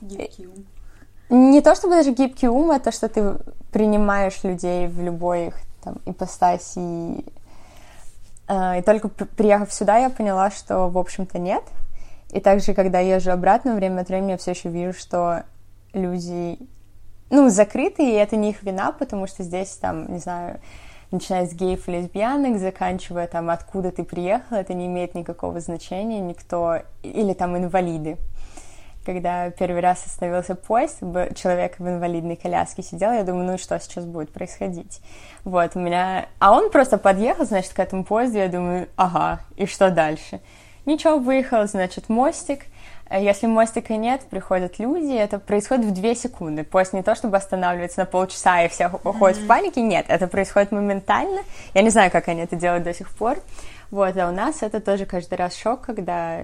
[0.00, 0.66] Гибкий ум.
[1.30, 3.36] Не то чтобы даже гибкий ум, это что ты
[3.72, 6.78] принимаешь людей в любой их там ипостаси.
[6.78, 7.24] И,
[8.48, 11.62] э, и только приехав сюда, я поняла, что, в общем-то, нет.
[12.30, 15.44] И также, когда езжу обратно, время от времени я все еще вижу, что
[15.92, 16.58] люди,
[17.30, 20.60] ну, закрыты, и это не их вина, потому что здесь, там, не знаю,
[21.10, 26.20] начиная с геев и лесбиянок, заканчивая там, откуда ты приехал, это не имеет никакого значения,
[26.20, 28.18] никто, или там инвалиды
[29.04, 31.00] когда первый раз остановился поезд,
[31.34, 35.00] человек в инвалидной коляске сидел, я думаю, ну что сейчас будет происходить?
[35.44, 36.26] Вот, у меня...
[36.38, 40.40] А он просто подъехал, значит, к этому поезду, я думаю, ага, и что дальше?
[40.86, 42.64] Ничего, выехал, значит, мостик,
[43.10, 46.64] если мостика нет, приходят люди, это происходит в две секунды.
[46.64, 49.44] Поезд не то, чтобы останавливается на полчаса и все уходят mm-hmm.
[49.44, 51.42] в панике, нет, это происходит моментально.
[51.74, 53.38] Я не знаю, как они это делают до сих пор.
[53.90, 56.40] Вот, а у нас это тоже каждый раз шок, когда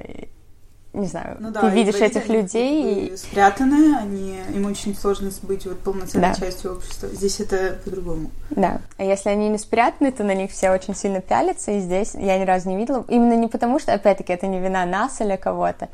[0.92, 5.64] не знаю, ну, да, ты видишь этих людей и спрятаны, они им очень сложно быть
[5.64, 6.34] вот полноценной да.
[6.34, 7.08] частью общества.
[7.10, 8.30] Здесь это по-другому.
[8.50, 8.80] Да.
[8.96, 12.38] А если они не спрятаны, то на них все очень сильно пялятся, и здесь я
[12.38, 13.04] ни разу не видела.
[13.08, 15.88] Именно не потому, что, опять-таки, это не вина нас или кого-то.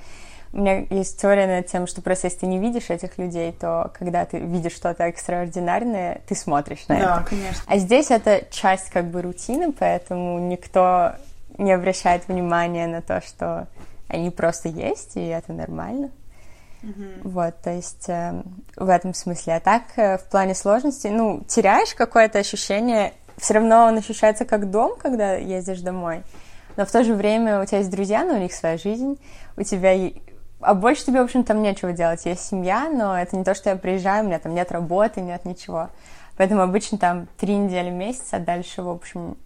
[0.53, 3.93] У меня есть теория над тем, что просто если ты не видишь этих людей, то
[3.99, 7.29] когда ты видишь что-то экстраординарное, ты смотришь на да, это.
[7.29, 7.63] конечно.
[7.67, 11.13] А здесь это часть как бы рутины, поэтому никто
[11.59, 13.67] не обращает внимания на то, что
[14.09, 16.11] они просто есть, и это нормально.
[16.83, 17.21] Mm-hmm.
[17.25, 18.43] Вот, то есть э,
[18.77, 19.57] в этом смысле.
[19.57, 24.71] А так, э, в плане сложности, ну, теряешь какое-то ощущение, все равно он ощущается как
[24.71, 26.23] дом, когда ездишь домой,
[26.77, 29.19] но в то же время у тебя есть друзья, но у них своя жизнь,
[29.57, 30.13] у тебя...
[30.61, 32.25] А больше тебе, в общем, там нечего делать.
[32.25, 35.45] Есть семья, но это не то, что я приезжаю, у меня там нет работы, нет
[35.45, 35.91] ничего.
[36.37, 39.37] Поэтому обычно там три недели, месяц, а дальше, в общем,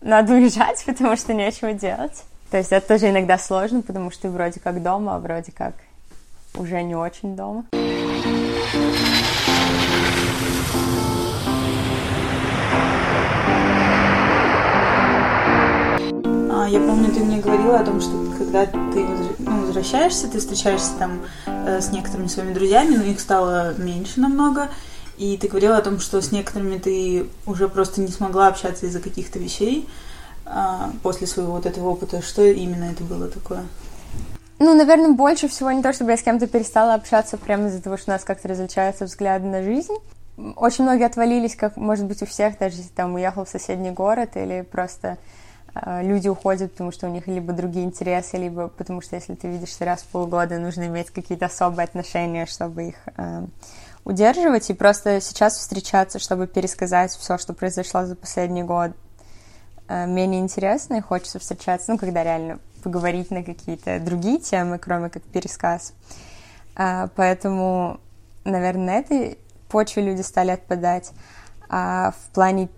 [0.00, 2.24] надо уезжать, потому что нечего делать.
[2.50, 5.74] То есть это тоже иногда сложно, потому что ты вроде как дома, а вроде как
[6.56, 7.64] уже не очень дома.
[16.52, 19.06] А, я помню, ты мне говорила о том, что когда ты
[19.38, 24.70] ну, возвращаешься, ты встречаешься там э, с некоторыми своими друзьями, но их стало меньше намного,
[25.18, 28.98] и ты говорила о том, что с некоторыми ты уже просто не смогла общаться из-за
[28.98, 29.88] каких-то вещей
[31.02, 32.22] после своего вот этого опыта.
[32.22, 33.64] Что именно это было такое?
[34.58, 37.96] Ну, наверное, больше всего не то, чтобы я с кем-то перестала общаться прямо из-за того,
[37.96, 39.94] что у нас как-то различаются взгляды на жизнь.
[40.56, 44.36] Очень многие отвалились, как, может быть, у всех, даже если там уехал в соседний город
[44.36, 45.16] или просто
[45.74, 49.48] э, люди уходят, потому что у них либо другие интересы, либо потому что если ты
[49.48, 53.46] видишься раз в полгода, нужно иметь какие-то особые отношения, чтобы их э,
[54.04, 54.68] удерживать.
[54.68, 58.92] И просто сейчас встречаться, чтобы пересказать все, что произошло за последний год,
[60.06, 65.22] менее интересно, и хочется встречаться, ну, когда реально поговорить на какие-то другие темы, кроме как
[65.22, 65.94] пересказ.
[66.76, 68.00] А, поэтому,
[68.44, 71.12] наверное, на этой почве люди стали отпадать.
[71.68, 72.68] А в плане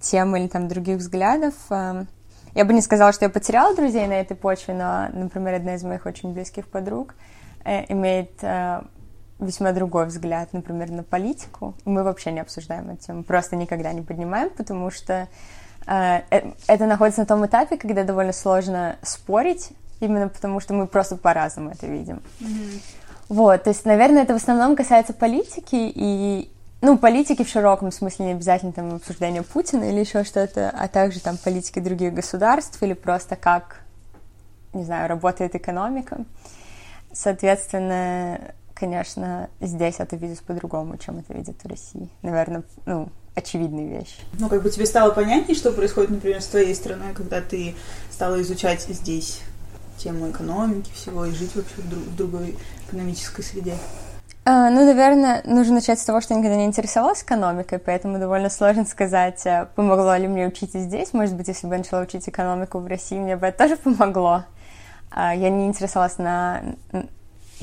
[0.00, 2.06] тем или там других взглядов, а,
[2.54, 5.82] я бы не сказала, что я потеряла друзей на этой почве, но, например, одна из
[5.82, 7.14] моих очень близких подруг
[7.64, 8.82] э, имеет э,
[9.40, 11.74] весьма другой взгляд, например, на политику.
[11.84, 16.86] Мы вообще не обсуждаем эту тему, просто никогда не поднимаем, потому что Э, э, это
[16.86, 19.70] находится на том этапе, когда довольно сложно спорить,
[20.00, 22.22] именно потому что мы просто по-разному это видим.
[22.40, 22.82] Mm-hmm.
[23.28, 26.50] Вот, то есть, наверное, это в основном касается политики и,
[26.82, 31.20] ну, политики в широком смысле, не обязательно там обсуждение Путина или еще что-то, а также
[31.20, 33.80] там политики других государств или просто как,
[34.74, 36.24] не знаю, работает экономика.
[37.12, 38.40] Соответственно,
[38.74, 42.10] конечно, здесь это видят по-другому, чем это видят в России.
[42.22, 44.16] Наверное, ну, очевидные вещи.
[44.38, 47.74] Ну, как бы тебе стало понятнее, что происходит, например, с твоей страной, когда ты
[48.10, 49.40] стала изучать здесь
[49.98, 53.74] тему экономики всего и жить вообще в, друг, в другой экономической среде?
[54.46, 58.50] А, ну, наверное, нужно начать с того, что я никогда не интересовалась экономикой, поэтому довольно
[58.50, 61.14] сложно сказать, а, помогло ли мне учить здесь.
[61.14, 64.44] Может быть, если бы я начала учить экономику в России, мне бы это тоже помогло.
[65.10, 66.62] А, я не интересовалась на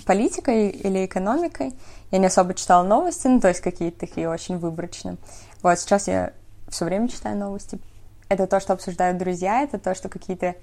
[0.06, 1.76] политикой или экономикой.
[2.10, 5.18] Я не особо читала новости, ну, то есть какие-то такие очень выборочные.
[5.62, 6.34] Вот сейчас я
[6.70, 7.80] все время читаю новости.
[8.30, 10.56] Это то, что обсуждают друзья, это то, что какие-то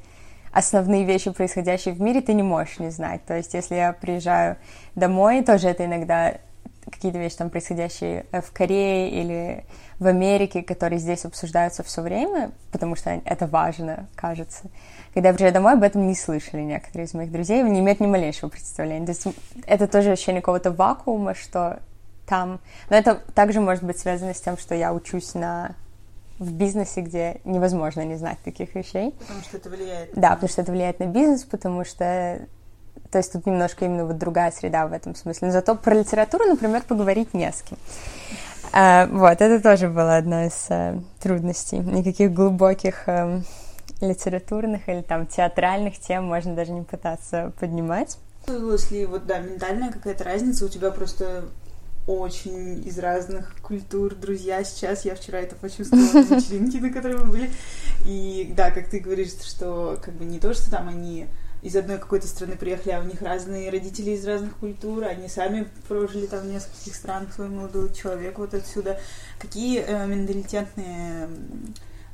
[0.52, 3.24] основные вещи, происходящие в мире, ты не можешь не знать.
[3.26, 4.56] То есть, если я приезжаю
[4.94, 6.38] домой, тоже это иногда
[6.90, 9.64] какие-то вещи, там, происходящие в Корее или
[9.98, 14.70] в Америке, которые здесь обсуждаются все время, потому что это важно, кажется.
[15.12, 18.06] Когда я приезжаю домой, об этом не слышали некоторые из моих друзей, не имеют ни
[18.06, 19.06] малейшего представления.
[19.06, 19.26] То есть
[19.66, 21.80] это тоже ощущение какого-то вакуума, что
[22.28, 22.60] там.
[22.90, 25.74] Но это также может быть связано с тем, что я учусь на
[26.38, 29.12] в бизнесе, где невозможно не знать таких вещей.
[29.18, 30.10] Потому что это влияет.
[30.14, 32.46] Да, потому что это влияет на бизнес, потому что
[33.10, 35.48] то есть тут немножко именно вот другая среда в этом смысле.
[35.48, 37.78] Но зато про литературу, например, поговорить не с кем.
[38.72, 41.78] А, вот, это тоже была одна из а, трудностей.
[41.78, 43.40] Никаких глубоких а,
[44.00, 48.18] литературных или там театральных тем можно даже не пытаться поднимать.
[48.46, 51.44] Если вот, да, ментальная какая-то разница, у тебя просто
[52.08, 55.04] очень из разных культур друзья сейчас.
[55.04, 57.50] Я вчера это почувствовала на вечеринке, на которой мы были.
[58.06, 61.26] И да, как ты говоришь, что как бы не то, что там они
[61.60, 65.68] из одной какой-то страны приехали, а у них разные родители из разных культур, они сами
[65.86, 68.98] прожили там в нескольких странах свой молодой человек вот отсюда.
[69.38, 71.28] Какие э, менталитетные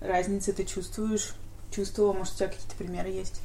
[0.00, 1.34] разницы ты чувствуешь?
[1.70, 3.40] Чувствовала, может, у тебя какие-то примеры есть?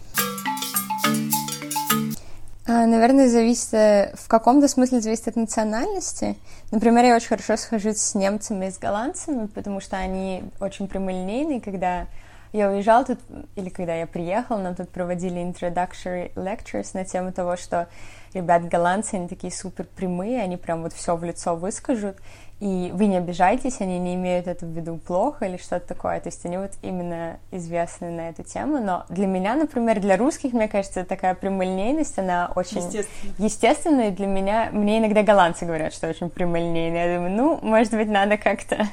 [2.71, 6.38] А, наверное, зависит, э, в каком-то смысле зависит от национальности.
[6.69, 11.62] Например, я очень хорошо схожусь с немцами и с голландцами, потому что они очень прямолинейные,
[11.62, 12.05] когда
[12.53, 13.17] я уезжала тут,
[13.55, 17.88] или когда я приехала, нам тут проводили introductory lectures на тему того, что
[18.36, 22.17] ребят голландцы, они такие супер прямые, они прям вот все в лицо выскажут,
[22.59, 26.19] и вы не обижайтесь, они не имеют это в виду плохо или что-то такое.
[26.19, 28.79] То есть они вот именно известны на эту тему.
[28.79, 33.33] Но для меня, например, для русских, мне кажется, такая прямолинейность, она очень Естественно.
[33.37, 34.07] естественная.
[34.09, 37.07] И для меня, мне иногда голландцы говорят, что очень прямолинейная.
[37.07, 38.87] Я думаю, ну, может быть, надо как-то...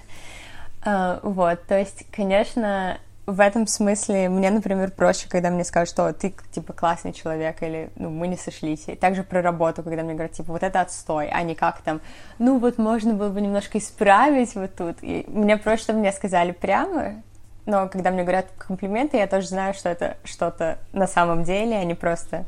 [0.85, 6.13] А, вот, то есть, конечно, в этом смысле мне, например, проще, когда мне скажут, что
[6.13, 8.85] ты, типа, классный человек, или, ну, мы не сошлись.
[8.87, 12.01] И также про работу, когда мне говорят, типа, вот это отстой, а не как там,
[12.39, 14.99] ну, вот можно было бы немножко исправить вот тут.
[15.03, 17.23] И мне проще, чтобы мне сказали прямо,
[17.67, 21.85] но когда мне говорят комплименты, я тоже знаю, что это что-то на самом деле, а
[21.85, 22.45] не просто...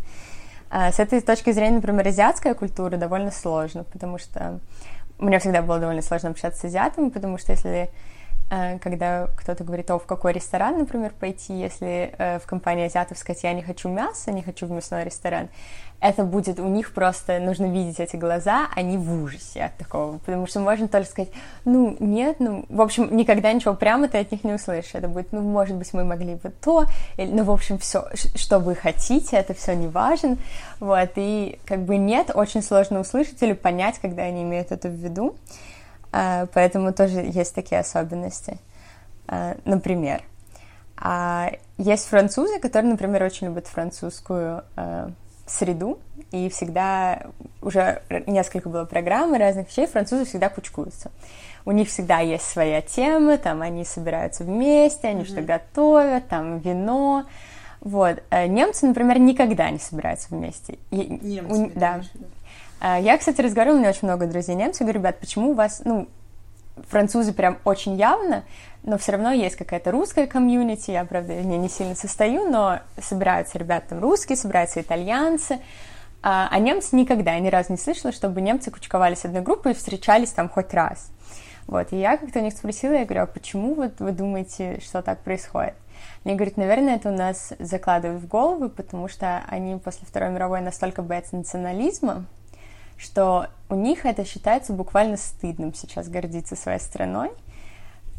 [0.70, 4.60] А с этой точки зрения, например, азиатская культура довольно сложно, потому что
[5.18, 7.90] мне всегда было довольно сложно общаться с азиатами, потому что если
[8.48, 13.42] когда кто-то говорит, о, в какой ресторан, например, пойти, если э, в компании азиатов сказать,
[13.42, 15.48] я не хочу мяса, не хочу в мясной ресторан,
[16.00, 20.46] это будет у них просто, нужно видеть эти глаза, они в ужасе от такого, потому
[20.46, 21.32] что можно только сказать,
[21.64, 25.32] ну, нет, ну, в общем, никогда ничего прямо ты от них не услышишь, это будет,
[25.32, 28.04] ну, может быть, мы могли бы то, или, ну, в общем, все,
[28.36, 30.38] что вы хотите, это все не важно,
[30.78, 34.94] вот, и как бы нет, очень сложно услышать или понять, когда они имеют это в
[34.94, 35.56] виду, а,
[36.10, 38.58] поэтому тоже есть такие особенности.
[39.26, 40.22] А, например,
[40.96, 44.64] а есть французы, которые, например, очень любят французскую
[45.46, 45.98] среду,
[46.30, 47.22] и всегда
[47.62, 51.10] уже несколько было программ и разных вещей, французы всегда кучкуются.
[51.64, 55.26] У них всегда есть своя тема, там они собираются вместе, они mm-hmm.
[55.26, 57.24] что готовят, там вино.
[57.80, 58.22] Вот.
[58.30, 60.78] Немцы, например, никогда не собираются вместе.
[60.90, 62.00] Немцы, у, да.
[62.00, 62.02] А,
[62.80, 66.08] я, кстати, разговаривала, у меня очень много друзей немцев, говорю, ребят, почему у вас, ну,
[66.88, 68.44] французы прям очень явно,
[68.82, 72.80] но все равно есть какая-то русская комьюнити, я, правда, в ней не сильно состою, но
[73.00, 75.60] собираются ребята там русские, собираются итальянцы,
[76.22, 79.74] а, а немцы никогда, я ни разу не слышала, чтобы немцы кучковались одной группой и
[79.74, 81.10] встречались там хоть раз.
[81.66, 85.02] Вот, и я как-то у них спросила, я говорю, а почему вот вы думаете, что
[85.02, 85.74] так происходит?
[86.24, 90.60] Они говорят, наверное, это у нас закладывают в голову, потому что они после Второй мировой
[90.60, 92.24] настолько боятся национализма,
[92.98, 97.30] что у них это считается буквально стыдным сейчас гордиться своей страной.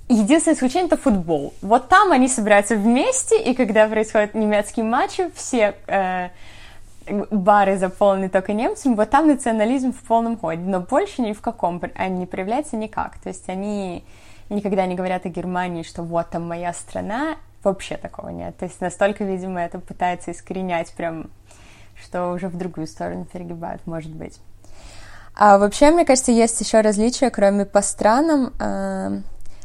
[0.07, 1.53] Единственное исключение это футбол.
[1.61, 6.29] Вот там они собираются вместе, и когда происходят немецкие матчи, все э,
[7.29, 11.81] бары заполнены только немцами, вот там национализм в полном ходе, но больше ни в каком,
[11.95, 13.19] они не проявляются никак.
[13.19, 14.03] То есть они
[14.49, 18.57] никогда не говорят о Германии, что вот там моя страна, вообще такого нет.
[18.57, 21.29] То есть настолько, видимо, это пытается искоренять прям,
[21.95, 24.39] что уже в другую сторону перегибают, может быть.
[25.41, 29.21] А вообще, мне кажется, есть еще различия, кроме по странам, э,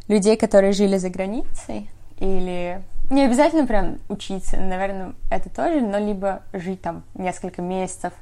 [0.07, 6.43] людей, которые жили за границей, или не обязательно прям учиться, наверное, это тоже, но либо
[6.53, 8.13] жить там несколько месяцев.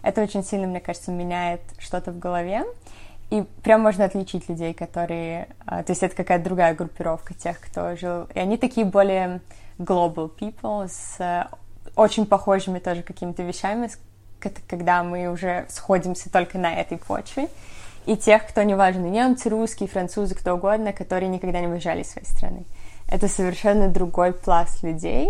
[0.00, 2.64] Это очень сильно, мне кажется, меняет что-то в голове.
[3.28, 5.48] И прям можно отличить людей, которые...
[5.66, 8.22] Э, то есть это какая-то другая группировка тех, кто жил...
[8.34, 9.42] И они такие более
[9.78, 11.44] global people с э,
[11.94, 13.90] очень похожими тоже какими-то вещами,
[14.46, 17.48] это когда мы уже сходимся только на этой почве,
[18.06, 22.26] и тех, кто неважно, немцы, русские, французы, кто угодно, которые никогда не выезжали из своей
[22.26, 22.64] страны.
[23.08, 25.28] Это совершенно другой пласт людей,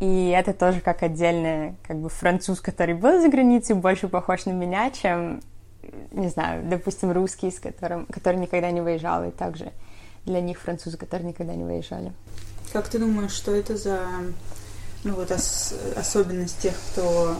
[0.00, 4.52] и это тоже как отдельный, как бы, француз, который был за границей, больше похож на
[4.52, 5.40] меня, чем,
[6.10, 9.72] не знаю, допустим, русский, с которым, который никогда не выезжал, и также
[10.24, 12.12] для них французы, которые никогда не выезжали.
[12.72, 14.00] Как ты думаешь, что это за
[15.04, 17.36] ну, вот ос- особенность тех, кто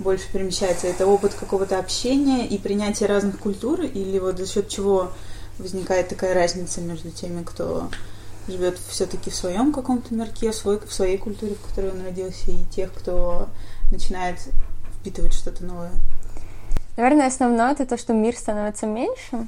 [0.00, 0.86] больше перемещается?
[0.86, 3.80] Это опыт какого-то общения и принятия разных культур?
[3.82, 5.12] Или вот за счет чего
[5.58, 7.88] возникает такая разница между теми, кто
[8.48, 12.50] живет все-таки в своем каком-то мирке, в, свой, в своей культуре, в которой он родился,
[12.50, 13.48] и тех, кто
[13.92, 14.38] начинает
[14.98, 15.92] впитывать что-то новое?
[16.96, 19.46] Наверное, основное это то, что мир становится меньше.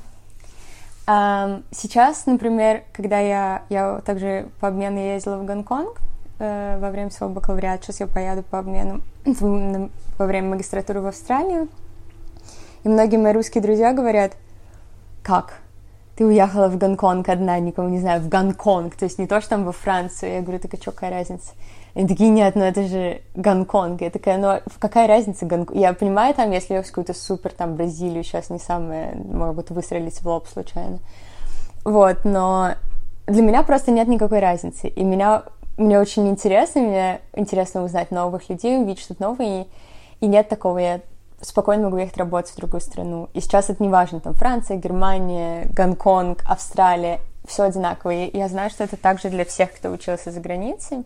[1.04, 5.98] Сейчас, например, когда я, я также по обмену ездила в Гонконг,
[6.38, 7.84] э, во время своего бакалавриата.
[7.84, 11.68] Сейчас я поеду по обмену во время магистратуры в Австралию.
[12.84, 14.32] И многие мои русские друзья говорят,
[15.22, 15.60] как?
[16.16, 19.50] Ты уехала в Гонконг одна, никому не знаю, в Гонконг, то есть не то, что
[19.50, 20.34] там во Францию.
[20.34, 21.52] Я говорю, так а что, какая разница?
[21.94, 24.00] Они такие, нет, ну это же Гонконг.
[24.00, 25.78] Я такая, ну какая разница Гонконг?
[25.78, 30.20] Я понимаю, там, если я в какую-то супер там Бразилию сейчас не самое, могут выстрелить
[30.20, 30.98] в лоб случайно.
[31.84, 32.74] Вот, но
[33.26, 34.88] для меня просто нет никакой разницы.
[34.88, 35.44] И меня
[35.82, 39.66] мне очень интересно, мне интересно узнать новых людей, увидеть что-то новое,
[40.20, 41.00] и, нет такого, я
[41.40, 43.28] спокойно могу ехать работать в другую страну.
[43.34, 47.20] И сейчас это не важно, там Франция, Германия, Гонконг, Австралия.
[47.44, 48.12] все одинаково.
[48.12, 51.04] И я знаю, что это также для всех, кто учился за границей.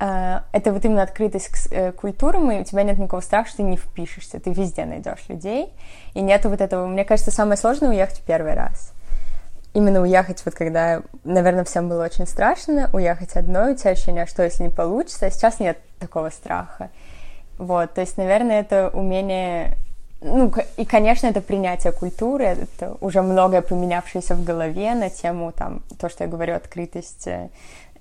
[0.00, 3.58] А, это вот именно открытость к э, культурам, и у тебя нет никакого страха, что
[3.58, 5.72] ты не впишешься, ты везде найдешь людей,
[6.14, 8.94] и нету вот этого, мне кажется, самое сложное уехать в первый раз.
[9.74, 14.42] Именно уехать, вот когда, наверное, всем было очень страшно, уехать одной, у тебя ощущение, что
[14.42, 16.90] если не получится, а сейчас нет такого страха.
[17.58, 19.76] Вот, то есть, наверное, это умение
[20.24, 25.82] ну, и, конечно, это принятие культуры, это уже многое поменявшееся в голове на тему, там,
[25.98, 27.50] то, что я говорю, открытость э,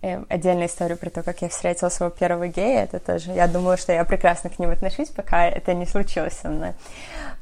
[0.04, 3.76] э, отдельная история про то, как я встретила своего первого гея, это тоже, я думала,
[3.76, 6.74] что я прекрасно к ним отношусь, пока это не случилось со мной.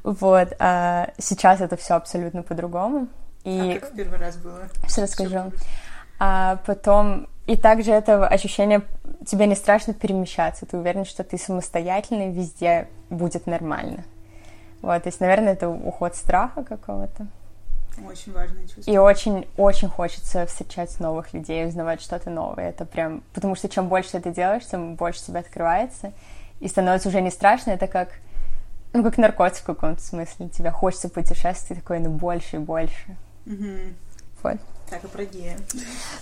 [0.03, 3.07] Вот, а сейчас это все абсолютно по-другому.
[3.43, 3.77] И...
[3.77, 4.67] А как в первый раз было?
[4.87, 5.51] Все расскажу.
[6.19, 8.81] А потом, и также это ощущение,
[9.25, 14.03] тебе не страшно перемещаться, ты уверен, что ты самостоятельный, везде будет нормально.
[14.81, 17.27] Вот, то есть, наверное, это уход страха какого-то.
[18.07, 18.89] Очень важное чувство.
[18.89, 22.69] И очень-очень хочется встречать новых людей, узнавать что-то новое.
[22.69, 23.23] Это прям...
[23.33, 26.13] Потому что чем больше ты это делаешь, тем больше тебе открывается.
[26.61, 28.19] И становится уже не страшно, это как...
[28.93, 30.47] Ну, как наркотик в каком-то смысле.
[30.49, 33.17] Тебе хочется путешествовать такое, ну, больше и больше.
[33.45, 33.93] Угу.
[34.43, 34.57] Вот.
[34.89, 35.57] Так, а про гея?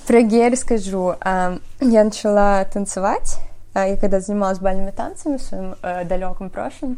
[0.05, 1.15] Про гея расскажу.
[1.23, 3.37] Я начала танцевать.
[3.77, 6.97] А, я когда занималась бальными танцами в своем э, далеком прошлом,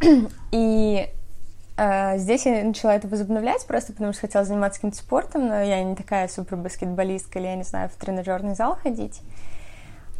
[0.52, 1.08] и
[1.76, 5.82] э, здесь я начала это возобновлять просто потому, что хотела заниматься каким-то спортом, но я
[5.82, 9.20] не такая супер баскетболистка или, я не знаю, в тренажерный зал ходить.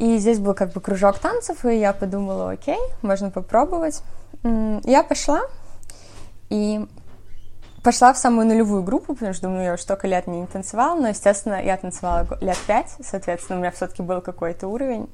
[0.01, 4.03] И здесь был как бы кружок танцев, и я подумала, окей, можно попробовать.
[4.43, 5.43] Я пошла,
[6.49, 6.85] и
[7.83, 11.09] пошла в самую нулевую группу, потому что, думаю, я уже столько лет не танцевала, но,
[11.09, 15.09] естественно, я танцевала лет пять, соответственно, у меня все-таки был какой-то уровень.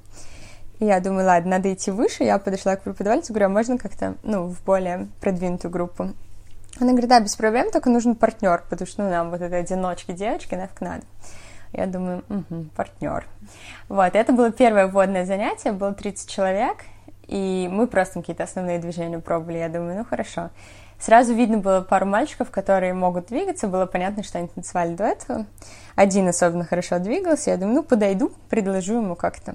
[0.79, 2.25] И я думаю, ладно, надо идти выше.
[2.25, 6.13] Я подошла к преподавательнице, говорю, а можно как-то, ну, в более продвинутую группу?
[6.79, 10.13] Она говорит, да, без проблем, только нужен партнер, потому что, ну, нам вот это одиночки
[10.13, 11.03] девочки нафиг надо.
[11.73, 13.27] Я думаю, угу, партнер.
[13.89, 16.85] Вот, это было первое вводное занятие, было 30 человек,
[17.27, 19.59] и мы просто какие-то основные движения пробовали.
[19.59, 20.51] Я думаю, ну, хорошо.
[20.99, 25.47] Сразу видно было пару мальчиков, которые могут двигаться, было понятно, что они танцевали до этого.
[25.95, 29.55] Один особенно хорошо двигался, я думаю, ну, подойду, предложу ему как-то.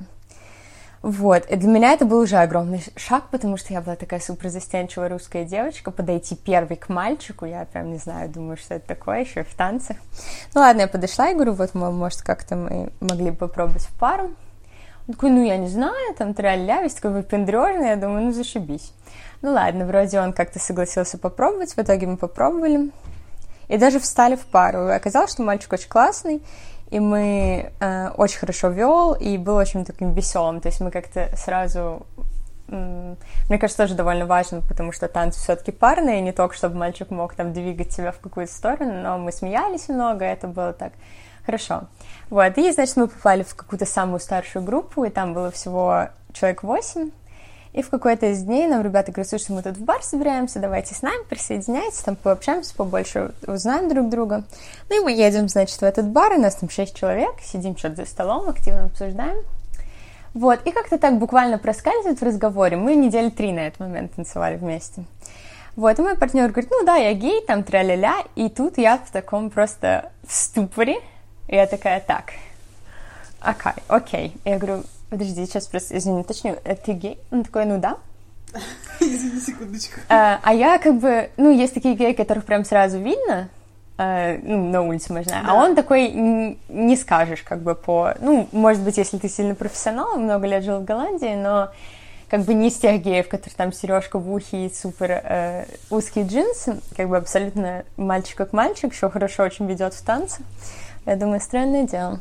[1.01, 4.49] Вот, и для меня это был уже огромный шаг, потому что я была такая супер
[4.49, 9.21] застенчивая русская девочка, подойти первой к мальчику, я прям не знаю, думаю, что это такое,
[9.21, 9.97] еще в танцах.
[10.53, 14.25] Ну ладно, я подошла и говорю, вот, может, как-то мы могли попробовать в пару.
[15.07, 18.93] Он такой, ну, я не знаю, там, тролля, весь такой выпендрежный, я думаю, ну, зашибись.
[19.41, 22.91] Ну, ладно, вроде он как-то согласился попробовать, в итоге мы попробовали.
[23.67, 24.89] И даже встали в пару.
[24.89, 26.43] Оказалось, что мальчик очень классный,
[26.89, 30.59] и мы э, очень хорошо вел, и был очень таким веселым.
[30.59, 32.05] То есть мы как-то сразу
[32.71, 37.33] мне кажется, тоже довольно важно, потому что танцы все-таки парные, не только чтобы мальчик мог
[37.35, 40.93] там двигать себя в какую-то сторону, но мы смеялись много, это было так
[41.45, 41.83] хорошо.
[42.29, 46.63] Вот, и, значит, мы попали в какую-то самую старшую группу, и там было всего человек
[46.63, 47.11] восемь,
[47.73, 50.93] и в какой-то из дней нам ребята говорят, слушайте, мы тут в бар собираемся, давайте
[50.93, 54.43] с нами, присоединяйтесь, там пообщаемся побольше, узнаем друг друга.
[54.89, 57.97] Ну и мы едем, значит, в этот бар, у нас там шесть человек, сидим что-то
[57.97, 59.43] за столом, активно обсуждаем.
[60.33, 62.77] Вот, и как-то так буквально проскальзывает в разговоре.
[62.77, 65.03] Мы недели три на этот момент танцевали вместе.
[65.75, 69.11] Вот, и мой партнер говорит, ну да, я гей, там тра-ля-ля, и тут я в
[69.11, 70.99] таком просто в ступоре,
[71.47, 72.33] и я такая, так,
[73.39, 74.37] окей, окей.
[74.43, 77.19] Я говорю, Подожди, сейчас просто, извини, точнее, э, ты гей?
[77.31, 77.97] Он такой, ну да.
[79.01, 79.99] Извини, секундочку.
[80.07, 83.49] А, а я как бы, ну, есть такие геи, которых прям сразу видно,
[83.97, 85.51] а, ну, на улице, можно, а да.
[85.51, 86.11] а он такой
[86.69, 90.79] не скажешь, как бы по, ну, может быть, если ты сильно профессионал, много лет жил
[90.79, 91.71] в Голландии, но
[92.29, 96.25] как бы не из тех геев, которые там сережка в ухе и супер э, узкие
[96.25, 100.41] джинсы, как бы абсолютно мальчик как мальчик, еще хорошо очень ведет в танце.
[101.05, 102.19] Я думаю, странное дело.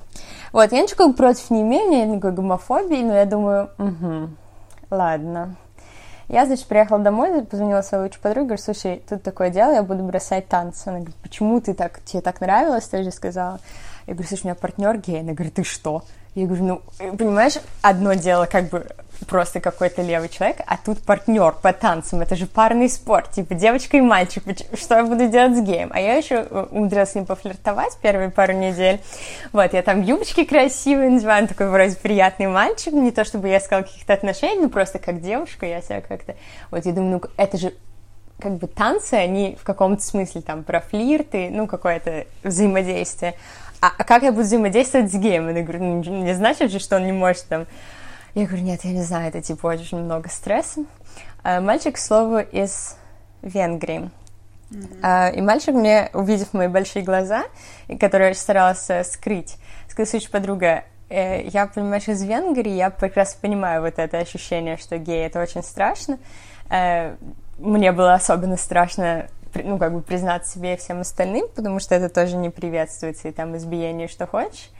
[0.52, 4.30] Вот, я ничего против не имею, нет никакой гомофобии, но я думаю, угу,
[4.90, 5.56] ладно.
[6.28, 10.04] Я, значит, приехала домой, позвонила своей лучшей подруге, говорю, слушай, тут такое дело, я буду
[10.04, 10.86] бросать танцы.
[10.86, 13.58] Она говорит, почему ты так, тебе так нравилось, ты же сказала.
[14.06, 15.20] Я говорю, слушай, у меня партнер гей.
[15.22, 16.04] Она говорит, ты что?
[16.36, 16.64] Я говорю,
[16.98, 18.86] ну, понимаешь, одно дело как бы
[19.26, 23.96] просто какой-то левый человек, а тут партнер по танцам, это же парный спорт, типа девочка
[23.96, 24.42] и мальчик,
[24.74, 25.90] что я буду делать с геем?
[25.92, 29.00] А я еще э, умудрилась с ним пофлиртовать первые пару недель,
[29.52, 33.58] вот, я там юбочки красивые надеваю, он такой вроде приятный мальчик, не то чтобы я
[33.58, 36.34] искала каких-то отношений, ну просто как девушка, я себя как-то,
[36.70, 37.72] вот, я думаю, ну это же
[38.40, 43.34] как бы танцы, они в каком-то смысле там про флирты, ну, какое-то взаимодействие,
[43.80, 45.54] а, а как я буду взаимодействовать с геем?
[45.54, 47.66] Я говорю, ну, не значит же, что он не может там...
[48.34, 50.84] Я говорю, нет, я не знаю, это типа очень много стресса.
[51.42, 52.96] А мальчик, к слову, из
[53.42, 54.10] Венгрии.
[54.70, 55.34] Mm-hmm.
[55.34, 57.44] И мальчик мне, увидев мои большие глаза,
[57.98, 59.56] которые я старалась скрыть,
[59.88, 64.96] сказал, слушай, подруга, э, я, понимаешь, из Венгрии, я прекрасно понимаю вот это ощущение, что
[64.98, 66.18] гей— это очень страшно.
[66.70, 67.16] Э,
[67.58, 72.08] мне было особенно страшно ну, как бы признаться себе и всем остальным, потому что это
[72.08, 74.70] тоже не приветствуется, и там избиение, что хочешь.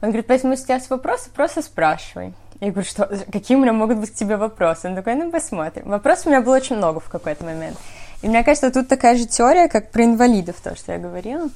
[0.00, 2.34] Он говорит, поэтому есть вопросы, просто спрашивай.
[2.60, 4.88] Я говорю, что, какие у меня могут быть к тебе вопросы?
[4.88, 5.88] Он такой, ну, посмотрим.
[5.88, 7.76] Вопросов у меня было очень много в какой-то момент.
[8.22, 11.48] И мне кажется, тут такая же теория, как про инвалидов, то, что я говорила.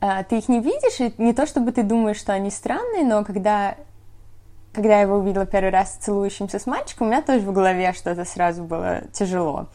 [0.00, 3.24] А, ты их не видишь, и не то, чтобы ты думаешь, что они странные, но
[3.24, 3.76] когда,
[4.72, 8.24] когда я его увидела первый раз целующимся с мальчиком, у меня тоже в голове что-то
[8.24, 9.68] сразу было тяжело.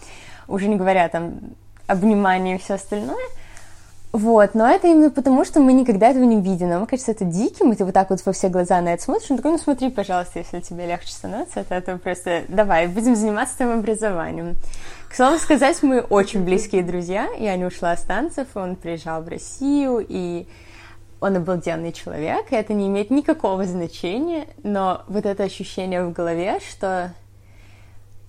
[0.48, 1.40] Уже не говоря там
[1.88, 3.24] обнимание и все остальное–
[4.16, 6.70] вот, но это именно потому, что мы никогда этого не видим.
[6.70, 9.30] Нам кажется, это диким, и ты вот так вот во все глаза на это смотришь,
[9.30, 13.58] он такой, ну смотри, пожалуйста, если тебе легче становится, это, это просто давай, будем заниматься
[13.58, 14.56] твоим образованием.
[15.10, 17.28] К слову сказать, мы очень близкие друзья.
[17.38, 20.48] Я не ушла с танцев, он приезжал в Россию, и
[21.20, 26.62] он обалденный человек, и это не имеет никакого значения, но вот это ощущение в голове,
[26.70, 27.14] что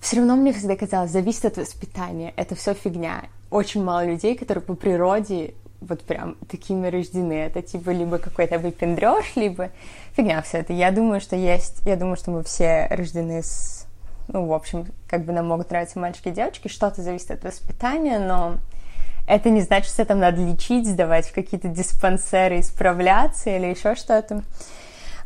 [0.01, 3.27] все равно мне всегда казалось, зависит от воспитания, это все фигня.
[3.51, 5.55] Очень мало людей, которые по природе
[5.89, 7.35] вот прям такими рождены.
[7.35, 9.71] Это типа либо какой-то выпендреж, либо
[10.17, 10.73] фигня все это.
[10.73, 13.87] Я думаю, что есть, я думаю, что мы все рождены с,
[14.29, 18.19] ну, в общем, как бы нам могут нравиться мальчики и девочки, что-то зависит от воспитания,
[18.19, 18.57] но
[19.27, 24.43] это не значит, что там надо лечить, сдавать в какие-то диспансеры, исправляться или еще что-то.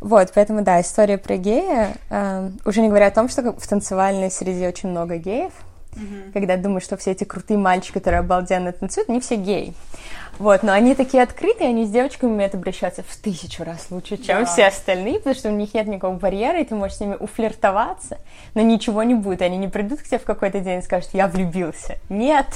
[0.00, 4.30] Вот, поэтому, да, история про гея, э, уже не говоря о том, что в танцевальной
[4.30, 5.52] среде очень много геев,
[5.92, 6.32] mm-hmm.
[6.32, 9.74] когда думаешь, что все эти крутые мальчики, которые обалденно танцуют, они все геи.
[10.40, 14.38] Вот, но они такие открытые, они с девочками умеют обращаться в тысячу раз лучше, чем
[14.38, 14.44] да.
[14.46, 18.16] все остальные, потому что у них нет никакого барьера, и ты можешь с ними уфлиртоваться,
[18.54, 19.42] но ничего не будет.
[19.42, 21.98] Они не придут к тебе в какой-то день и скажут, я влюбился.
[22.08, 22.46] Нет.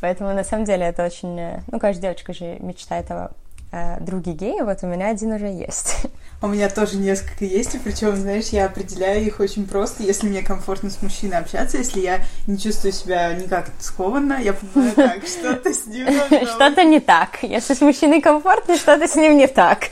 [0.00, 1.36] Поэтому, на самом деле, это очень...
[1.36, 3.32] Э, ну, каждая девочка же мечтает о
[3.72, 6.06] э, друге гея, вот у меня один уже есть.
[6.42, 10.02] У меня тоже несколько есть, и причем, знаешь, я определяю их очень просто.
[10.02, 14.92] Если мне комфортно с мужчиной общаться, если я не чувствую себя никак скованно, я понимаю,
[14.96, 16.06] так, что-то с ним
[16.46, 17.42] Что-то не так.
[17.42, 19.90] Если с мужчиной комфортно, что-то с ним не так.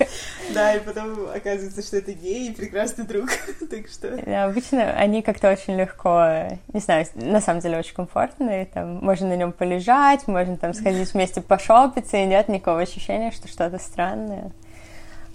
[0.55, 3.28] Да, и потом оказывается, что это гей и прекрасный друг.
[3.70, 4.16] так что...
[4.24, 8.64] Да, обычно они как-то очень легко, не знаю, на самом деле очень комфортные.
[8.72, 13.49] Там можно на нем полежать, можно там сходить вместе пошопиться, и нет никакого ощущения, что
[13.49, 14.51] что-то странное.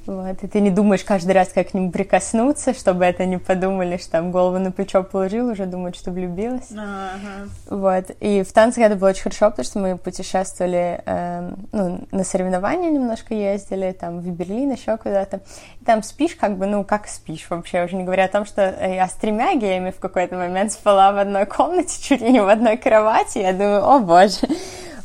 [0.05, 3.97] Вот, и ты не думаешь каждый раз, как к нему прикоснуться, чтобы это не подумали,
[3.97, 6.71] что там голову на плечо положил, уже думают, что влюбилась.
[6.71, 7.49] Ага.
[7.69, 12.23] Вот, и в танцах это было очень хорошо, потому что мы путешествовали, э, ну, на
[12.25, 15.41] соревнования немножко ездили, там, в Берлин, еще куда-то.
[15.79, 18.61] И там спишь, как бы, ну, как спишь вообще, уже не говоря о том, что
[18.61, 22.49] я с тремя геями в какой-то момент спала в одной комнате, чуть ли не в
[22.49, 24.47] одной кровати, я думаю, о боже,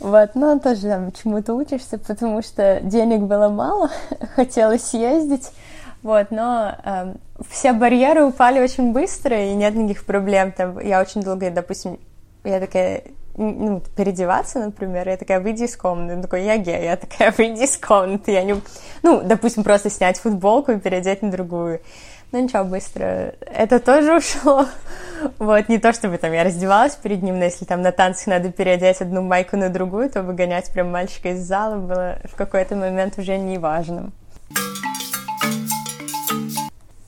[0.01, 3.91] вот, но тоже там чему-то учишься, потому что денег было мало,
[4.37, 5.51] хотелось съездить.
[6.03, 7.15] Вот, но э,
[7.51, 10.53] все барьеры упали очень быстро, и нет никаких проблем.
[10.53, 11.99] Там, я очень долго, допустим,
[12.45, 13.03] я такая,
[13.37, 16.15] ну, переодеваться, например, я такая, выйди из комнаты.
[16.15, 18.31] Он такой, я гей, я такая, выйди из комнаты.
[18.31, 18.61] Я не...
[19.03, 21.81] Ну, допустим, просто снять футболку и переодеть на другую.
[22.31, 23.35] Ну ничего, быстро.
[23.41, 24.67] Это тоже ушло.
[25.39, 28.53] Вот, не то чтобы там я раздевалась перед ним, но если там на танцах надо
[28.53, 33.19] переодеть одну майку на другую, то выгонять прям мальчика из зала было в какой-то момент
[33.19, 34.13] уже не важным.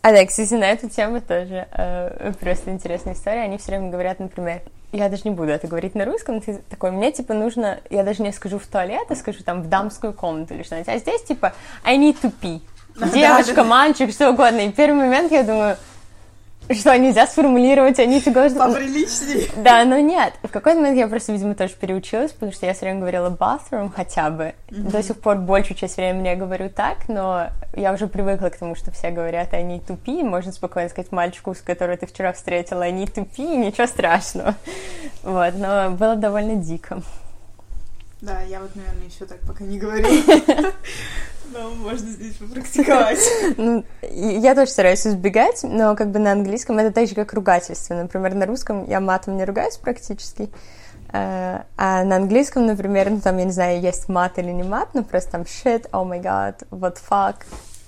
[0.03, 3.43] А да, кстати, на эту тему тоже э, просто интересная история.
[3.43, 4.63] Они все время говорят, например,
[4.93, 8.23] я даже не буду это говорить на русском, ты такой, мне, типа, нужно, я даже
[8.23, 11.53] не скажу в туалет, а скажу там в дамскую комнату или что-нибудь, а здесь, типа,
[11.85, 12.63] I need to pee.
[13.13, 14.61] Девочка, мальчик, что угодно.
[14.61, 15.77] И в первый момент я думаю,
[16.75, 18.49] что нельзя сформулировать, они всегда...
[18.49, 19.49] Поприличнее.
[19.57, 20.35] Да, но нет.
[20.43, 23.91] В какой-то момент я просто, видимо, тоже переучилась, потому что я все время говорила bathroom
[23.95, 24.55] хотя бы.
[24.69, 24.91] Mm-hmm.
[24.91, 28.77] До сих пор большую часть времени я говорю так, но я уже привыкла к тому,
[28.77, 30.23] что все говорят, они тупи.
[30.23, 34.55] Можно спокойно сказать мальчику, с которого ты вчера встретила, они тупи, ничего страшного.
[35.23, 37.03] Вот, но было довольно дико.
[38.21, 40.07] Да, я вот, наверное, еще так пока не говорю.
[41.53, 43.19] Но можно здесь попрактиковать.
[43.57, 47.95] Ну, я тоже стараюсь избегать, но как бы на английском это так же, как ругательство.
[47.95, 50.49] Например, на русском я матом не ругаюсь практически,
[51.13, 54.91] э, а на английском, например, ну там, я не знаю, есть мат или не мат,
[54.95, 57.37] но просто там shit, oh my god, what fuck,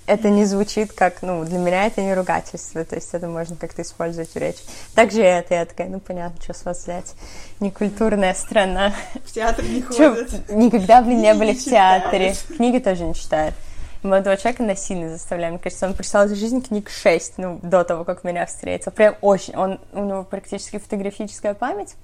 [0.05, 3.81] это не звучит как, ну, для меня это не ругательство, то есть это можно как-то
[3.81, 4.59] использовать в речи.
[4.95, 7.13] Также это, я такая, ну, понятно, что с вас взять,
[7.59, 8.93] некультурная страна.
[9.25, 10.49] В театр не ходят.
[10.49, 12.35] Никогда, блин, не были в театре.
[12.57, 13.55] Книги тоже не читают.
[14.03, 15.53] Молодого человека насильно заставляем.
[15.53, 18.91] Мне кажется, он прочитал за жизнь книг шесть, ну, до того, как меня встретил.
[18.91, 19.55] Прям очень.
[19.55, 21.95] Он, у него практически фотографическая память,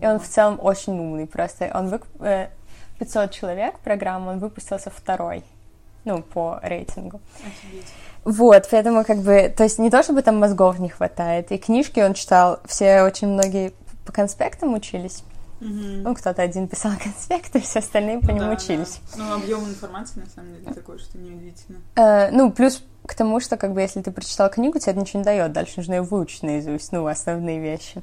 [0.00, 1.26] и он в целом очень умный.
[1.26, 2.48] Просто он вы, э,
[2.98, 5.44] 500 человек программу, он выпустился второй,
[6.04, 7.20] ну, по рейтингу.
[7.40, 7.86] Офигеть.
[8.24, 11.98] Вот, поэтому как бы, то есть не то, чтобы там мозгов не хватает, и книжки
[12.00, 13.72] он читал, все очень многие
[14.06, 15.24] по конспектам учились,
[15.60, 16.02] Мгм.
[16.02, 19.00] ну, кто-то один писал конспекты, все остальные по Ну нему да, учились.
[19.16, 19.24] да.
[19.24, 21.78] Ну, объем информации, на самом деле, такой, что неудивительно.
[21.96, 25.18] Э, ну, плюс к тому, что, как бы, если ты прочитал книгу, тебе это ничего
[25.20, 25.52] не дает.
[25.52, 28.02] Дальше нужно ее выучить наизусть, ну, основные вещи.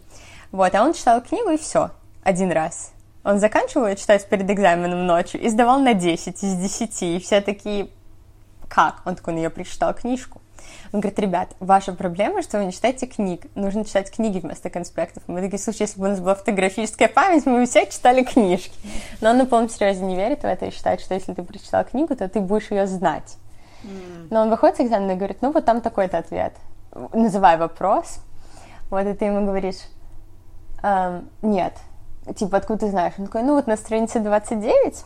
[0.51, 1.91] Вот, а он читал книгу, и все,
[2.23, 2.91] один раз.
[3.23, 7.01] Он заканчивал ее читать перед экзаменом ночью и сдавал на 10 из 10.
[7.03, 7.89] И все такие,
[8.67, 9.01] как?
[9.05, 10.41] Он такой, ну, я прочитал книжку.
[10.91, 13.45] Он говорит, ребят, ваша проблема, что вы не читаете книг.
[13.55, 15.23] Нужно читать книги вместо конспектов.
[15.27, 18.73] Мы такие, слушай, если бы у нас была фотографическая память, мы бы все читали книжки.
[19.21, 21.83] Но он на полном серьезе не верит в это и считает, что если ты прочитал
[21.85, 23.37] книгу, то ты будешь ее знать.
[24.29, 26.53] Но он выходит с экзамена и говорит, ну вот там такой-то ответ.
[27.13, 28.19] Называй вопрос.
[28.89, 29.77] Вот, и ты ему говоришь,
[30.81, 31.73] «Эм, нет.
[32.35, 33.13] Типа, откуда ты знаешь?
[33.17, 35.03] Он такой, ну вот на странице 29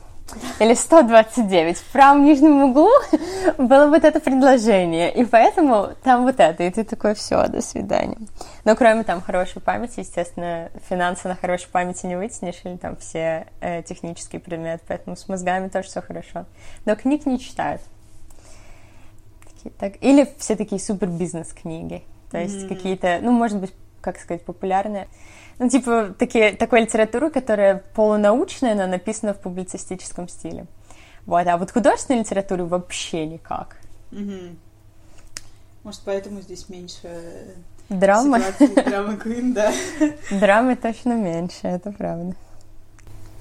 [0.59, 2.89] или 129 в правом нижнем углу
[3.57, 8.17] было вот это предложение, и поэтому там вот это, и ты такой, все, до свидания.
[8.63, 13.47] Но кроме там хорошей памяти, естественно, финансы на хорошей памяти не вытянешь, или там все
[13.59, 16.45] э, технические предметы, поэтому с мозгами тоже все хорошо.
[16.85, 17.81] Но книг не читают.
[19.45, 22.69] Такие, так, или все такие супер бизнес-книги, то есть Мгм.
[22.69, 25.07] какие-то, ну, может быть, как сказать, популярные.
[25.59, 30.65] Ну, типа, такие, такой литературы, которая полунаучная, но написана в публицистическом стиле.
[31.25, 33.77] Вот, а вот художественной литературы вообще никак.
[34.11, 34.57] Мгм.
[35.83, 37.09] Может, поэтому здесь меньше
[37.89, 39.71] Драма, ситуаций драмы Queen, да.
[40.31, 42.35] драмы точно меньше, это правда.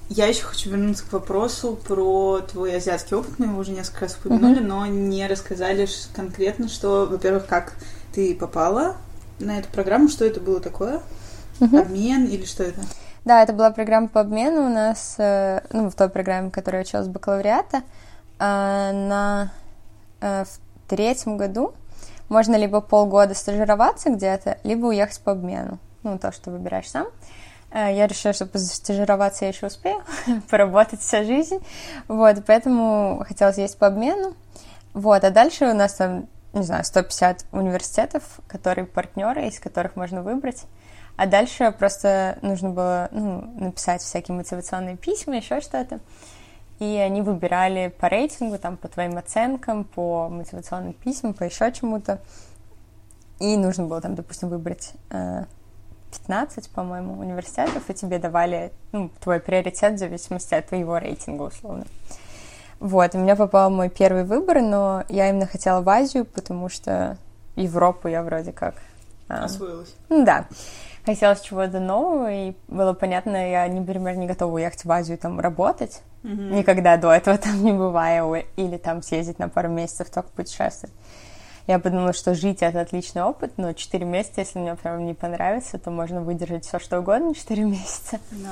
[0.09, 3.39] Я еще хочу вернуться к вопросу про твой азиатский опыт.
[3.39, 7.73] Мы его уже несколько раз упомянули, но не рассказали конкретно, что, во-первых, как
[8.13, 8.97] ты попала
[9.39, 11.01] на эту программу, что это было такое?
[11.59, 11.77] Мгм.
[11.77, 12.81] Обмен или что это?
[13.25, 17.07] Да, это была программа по обмену у нас, э, ну, в той программе, которая училась
[17.07, 19.51] бакалавриата, э, на
[20.19, 21.73] э, в третьем году
[22.29, 25.79] можно либо полгода стажироваться где-то, либо уехать по обмену.
[26.03, 27.07] Ну, то, что выбираешь сам.
[27.71, 30.03] Э, Я решила, что стажироваться я еще успею,
[30.49, 31.59] поработать вся жизнь.
[32.07, 34.35] Вот, поэтому хотелось есть по обмену.
[34.93, 40.21] Вот, а дальше у нас там, не знаю, 150 университетов, которые партнеры, из которых можно
[40.21, 40.63] выбрать.
[41.15, 45.99] А дальше просто нужно было ну, написать всякие мотивационные письма, еще что-то.
[46.79, 52.19] И они выбирали по рейтингу, там, по твоим оценкам, по мотивационным письмам, по еще чему-то.
[53.39, 55.45] И нужно было там, допустим, выбрать э,
[56.11, 61.85] 15, по-моему, университетов, и тебе давали ну, твой приоритет в зависимости от твоего рейтинга, условно.
[62.79, 67.17] Вот, у меня попал мой первый выбор, но я именно хотела в Азию, потому что
[67.55, 68.75] Европу я вроде как...
[69.29, 69.93] а, Освоилась.
[70.09, 70.47] ну да,
[71.05, 76.01] хотелось чего-то нового, и было понятно, я, например, не готова уехать в Азию там работать,
[76.23, 76.55] Мгм.
[76.55, 80.93] никогда до этого там не бывая, или там съездить на пару месяцев только путешествовать.
[81.65, 85.77] Я подумала, что жить это отличный опыт, но 4 месяца, если мне прям не понравится,
[85.79, 88.19] то можно выдержать все что угодно 4 месяца.
[88.31, 88.49] Да.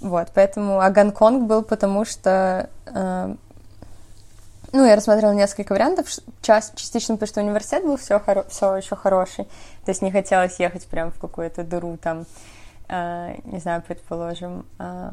[0.00, 3.34] Вот, поэтому, а Гонконг был потому, что, э,
[4.72, 6.06] ну, я рассмотрела несколько вариантов,
[6.42, 9.44] часть, частично потому, что университет был все, все еще хороший,
[9.84, 12.26] то есть не хотелось ехать прям в какую-то дыру там,
[12.88, 15.10] э, не знаю, предположим, э,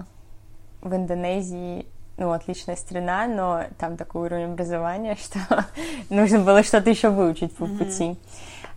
[0.82, 1.86] в Индонезии,
[2.18, 5.40] ну, отличная страна, но там такой уровень образования, что
[6.10, 8.18] нужно было что-то еще выучить по пути.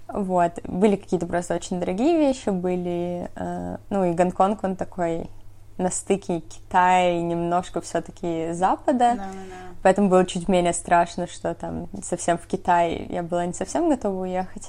[0.08, 0.58] Вот.
[0.64, 3.30] Были какие-то просто очень дорогие вещи, были...
[3.36, 5.30] э, ну, и Гонконг, он такой
[5.78, 9.14] на стыке Китая и немножко все-таки Запада.
[9.16, 9.69] Да, да, да.
[9.82, 14.22] Поэтому было чуть менее страшно, что там совсем в Китай я была не совсем готова
[14.22, 14.68] уехать.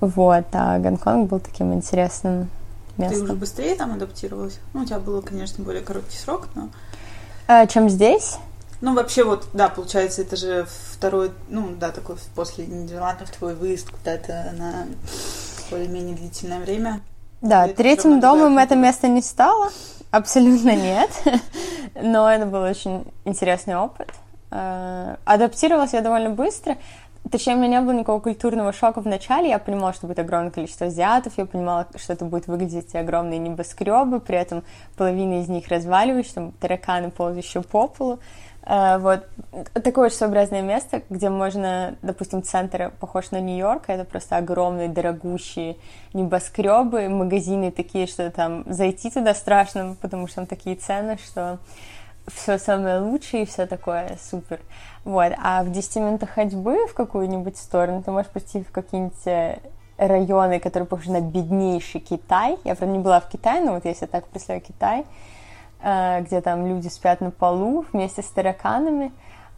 [0.00, 2.50] Вот, а Гонконг был таким интересным
[2.96, 3.36] Ты уже местом.
[3.36, 4.58] быстрее там адаптировалась?
[4.72, 6.68] Ну, у тебя было, конечно, более короткий срок, но...
[7.46, 8.38] А, чем здесь?
[8.80, 13.90] Ну, вообще, вот, да, получается, это же второй, ну, да, такой после Нидерландов твой выезд
[13.90, 14.86] куда-то на
[15.70, 17.00] более-менее длительное время.
[17.42, 19.70] Да, третьим домом это место не стало,
[20.10, 21.10] абсолютно нет,
[22.00, 24.12] но это был очень интересный опыт.
[24.50, 26.76] Э, Адаптировалась я довольно быстро,
[27.30, 30.50] точнее, у меня не было никакого культурного шока в начале, я понимала, что будет огромное
[30.50, 34.64] количество азиатов, я понимала, что это будет выглядеть огромные небоскребы, при этом
[34.96, 38.18] половина из них разваливающие, там тараканы, ползающие по полу.
[38.62, 39.26] Э, Вот.
[39.72, 45.76] Такое очень своеобразное место, где можно, допустим, центр похож на Нью-Йорк, это просто огромные, дорогущие
[46.12, 51.58] небоскребы, магазины такие, что там зайти туда страшно, потому что там такие цены, что
[52.28, 54.60] все самое лучшее и все такое супер.
[55.04, 55.32] Вот.
[55.42, 59.58] А в 10 минутах ходьбы в какую-нибудь сторону ты можешь пойти в какие-нибудь э,
[59.96, 62.58] районы, которые похожи на беднейший Китай.
[62.64, 65.04] Я, правда, не была в Китае, но вот если так представляю Китай,
[65.82, 69.12] где там люди спят на полу вместе с тараканами,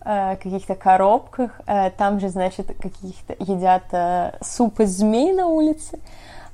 [0.05, 1.61] э, каких-то коробках.
[1.67, 5.99] Э, там же, значит, каких-то едят э, суп из змей на улице.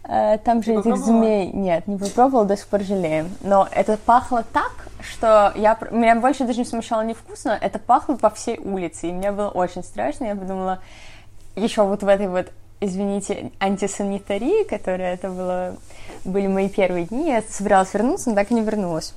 [0.08, 3.30] Э, там же Ты этих змей нет, не попробовала, до сих пор жалеем.
[3.42, 8.30] Но это пахло так, что я меня больше даже не смущало невкусно, это пахло по
[8.30, 10.24] всей улице, и мне было очень страшно.
[10.24, 10.80] Я подумала,
[11.56, 12.50] еще вот в этой вот,
[12.80, 15.76] извините, антисанитарии, которая это было,
[16.24, 19.14] были мои первые дни, я собиралась вернуться, но так и не вернулась.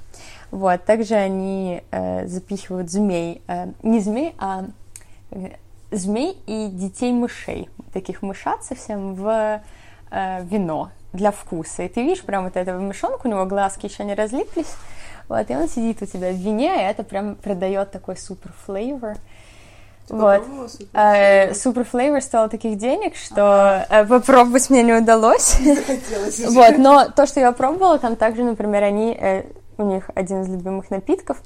[0.51, 4.65] Вот, также они э, запихивают змей, э, не змей, а
[5.31, 5.51] э,
[5.91, 9.61] змей и детей мышей, таких мышат совсем в
[10.11, 11.83] э, вино для вкуса.
[11.83, 14.73] И ты видишь прям вот этого мышонка, у него глазки еще не разлиплись,
[15.29, 19.15] вот, и он сидит у тебя в вине, и это прям придает такой супер флейвор.
[20.09, 20.43] Вот.
[20.69, 20.87] супер?
[20.93, 25.57] Э, Супер флейвор стоил таких денег, что э, попробовать мне не удалось.
[26.49, 29.17] Вот, но то, что я пробовала, там также, например, они,
[29.81, 31.41] у них один из любимых напитков,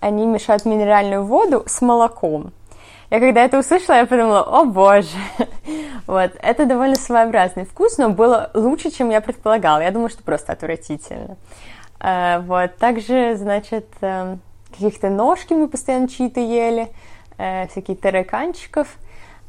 [0.00, 2.52] они мешают минеральную воду с молоком.
[3.10, 5.16] Я когда это услышала, я подумала, о боже,
[6.06, 9.80] вот, это довольно своеобразный вкус, но было лучше, чем я предполагала.
[9.80, 11.36] Я думала, что просто отвратительно.
[12.00, 14.36] Э, вот, также, значит, э,
[14.70, 16.88] каких-то ножки мы постоянно чьи-то ели,
[17.38, 18.88] э, всякие тараканчиков.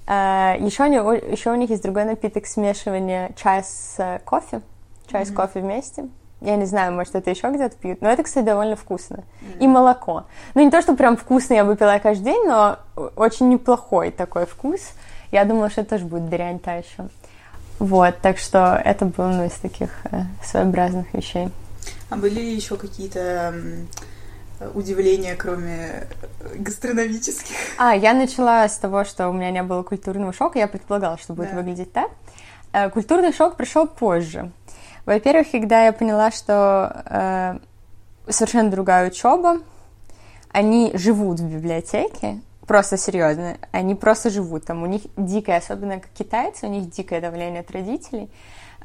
[0.08, 4.62] Еще, они, еще у них есть другой напиток смешивания чая с кофе.
[5.06, 6.10] Чай с кофе вместе.
[6.42, 9.24] Я не знаю, может, это еще где-то пьют, но это, кстати, довольно вкусно.
[9.60, 10.24] И молоко.
[10.56, 12.80] Ну, не то, что прям вкусно я бы пила каждый день, но
[13.16, 14.80] очень неплохой такой вкус.
[15.32, 17.10] Я думала, что это тоже будет дрянь та еще.
[17.80, 21.50] Вот, так что это было ну, из таких э, своеобразных вещей.
[22.10, 23.54] А были ли еще какие-то
[24.74, 26.08] удивления, кроме
[26.56, 27.56] гастрономических?
[27.78, 30.60] А, я начала с того, что у меня не было культурного шока.
[30.60, 31.58] Я предполагала, что будет Да.
[31.58, 32.10] выглядеть так.
[32.74, 34.52] Э, Культурный шок пришел позже.
[35.10, 37.58] Во-первых, когда я поняла, что э,
[38.32, 39.58] совершенно другая учеба,
[40.52, 44.84] они живут в библиотеке, просто серьезно, они просто живут там.
[44.84, 48.30] У них дикое, особенно как китайцы, у них дикое давление от родителей.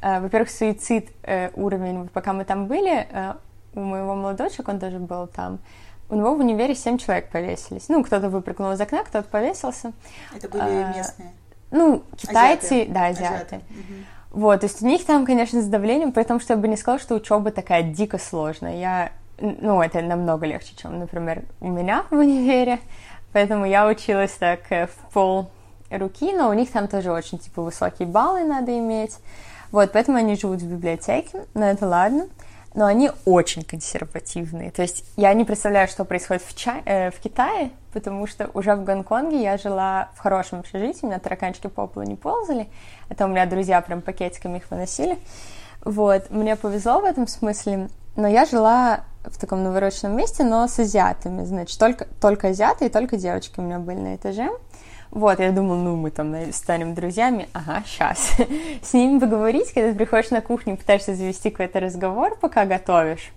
[0.01, 3.33] Э, Во-первых, суицид э, уровень, пока мы там были, э,
[3.75, 5.59] у моего молодого человека, он тоже был там,
[6.09, 7.87] у него в универе семь человек повесились.
[7.87, 9.93] Ну, кто-то выпрыгнул из окна, кто-то повесился.
[10.35, 11.33] Это были А, местные.
[11.69, 12.91] Ну, китайцы, Азиаты.
[12.91, 13.35] да, азиаты.
[13.35, 13.61] Азиаты.
[14.35, 16.75] Вот, то есть у них там, конечно, с давлением, при том, что я бы не
[16.75, 18.75] сказала, что учеба такая дико сложная.
[18.75, 22.79] Я, ну, это намного легче, чем, например, у меня в универе.
[23.31, 25.49] Поэтому я училась так э, в пол
[25.89, 29.19] руки, но у них там тоже очень, типа, высокие баллы надо иметь.
[29.71, 32.27] Вот, поэтому они живут в библиотеке, но это ладно.
[32.75, 34.69] Но они очень консервативные.
[34.69, 38.75] То есть я не представляю, что происходит в, Ча- э, в Китае, потому что уже
[38.75, 42.67] в Гонконге я жила в хорошем общежитии, у меня тараканчики по полу не ползали.
[43.07, 45.17] Это у меня друзья прям пакетиками их выносили.
[45.85, 50.77] Вот, мне повезло в этом смысле, но я жила в таком навороченном месте, но с
[50.77, 54.49] азиатами, значит, только, только азиаты и только девочки у меня были на этаже.
[55.15, 57.47] Вот, я думала, ну, мы там станем друзьями.
[57.53, 58.33] Ага, сейчас.
[58.83, 63.31] С ними поговорить, когда ты приходишь на кухню, пытаешься завести какой-то разговор, пока готовишь.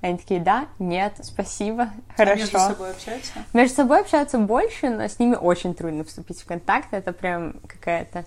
[0.00, 2.72] Они такие, да, нет, спасибо, А между хорошо.
[2.74, 3.32] собой общаются?
[3.52, 6.94] Между собой общаются больше, но с ними очень трудно вступить в контакт.
[6.94, 8.24] Это прям какая-то...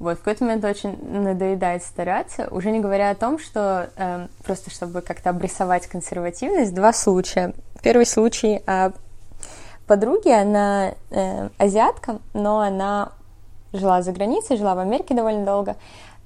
[0.00, 4.70] Вот, в какой-то момент очень надоедает стараться, уже не говоря о том, что эм, просто
[4.70, 7.54] чтобы как-то обрисовать консервативность, два случая.
[7.84, 8.92] Первый случай а,
[9.86, 13.12] подруги, она э, азиатка, но она
[13.72, 15.76] жила за границей, жила в Америке довольно долго.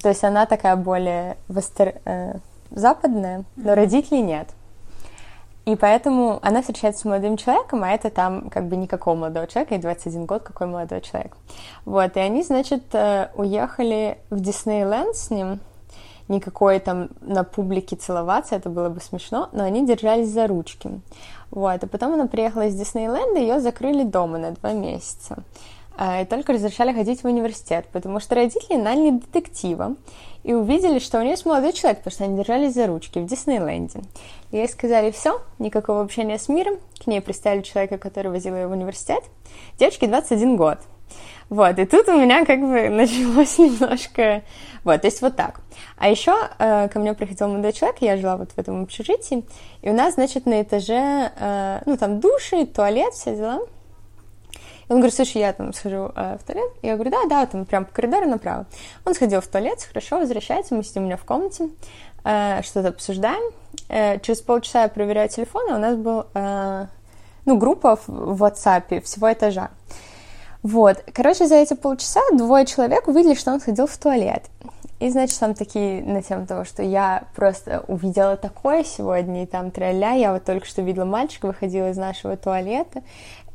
[0.03, 2.37] То есть она такая более востер- э,
[2.71, 4.49] западная, но родителей нет.
[5.65, 9.75] И поэтому она встречается с молодым человеком, а это там как бы никакого молодого человека,
[9.75, 11.37] и 21 год, какой молодой человек.
[11.85, 15.59] Вот, и они, значит, э, уехали в Диснейленд с ним,
[16.29, 21.01] никакой там на публике целоваться, это было бы смешно, но они держались за ручки.
[21.51, 25.43] Вот, и потом она приехала из Диснейленда, ее закрыли дома на два месяца.
[25.97, 29.97] А, И только разрешали ходить в университет, потому что родители наняли детектива
[30.45, 33.27] и увидели, что у нее есть молодой человек, потому что они держались за ручки в
[33.27, 34.01] Диснейленде.
[34.51, 36.77] И ей сказали, все, никакого общения с миром.
[37.03, 39.23] К ней представили человека, который возил ее в университет.
[39.79, 40.79] Девочке 21 год.
[41.49, 44.43] Вот, и тут у меня как бы началось немножко...
[44.87, 45.63] Вот, то есть вот так.
[45.99, 49.45] А еще э, ко мне приходил молодой человек, я жила вот в этом общежитии,
[49.83, 53.59] и у нас, значит, на этаже, э, ну, там души, туалет, все дела.
[54.89, 56.71] И он говорит, слушай, я там схожу э, в туалет.
[56.83, 58.67] Я говорю, да, да, там прям по коридору направо.
[59.05, 61.69] Он сходил в туалет, хорошо, возвращается, мы сидим у меня в комнате,
[62.23, 63.53] э, что-то обсуждаем.
[63.89, 66.87] Э, через полчаса я проверяю телефон, и у нас был, э,
[67.45, 69.71] ну, группа в, в WhatsApp всего этажа.
[70.63, 74.45] Вот, короче, за эти полчаса двое человек увидели, что он сходил в туалет.
[74.99, 79.71] И, значит, там такие на тему того, что я просто увидела такое сегодня, и там
[79.71, 83.03] тролля, я вот только что видела мальчика, выходила из нашего туалета,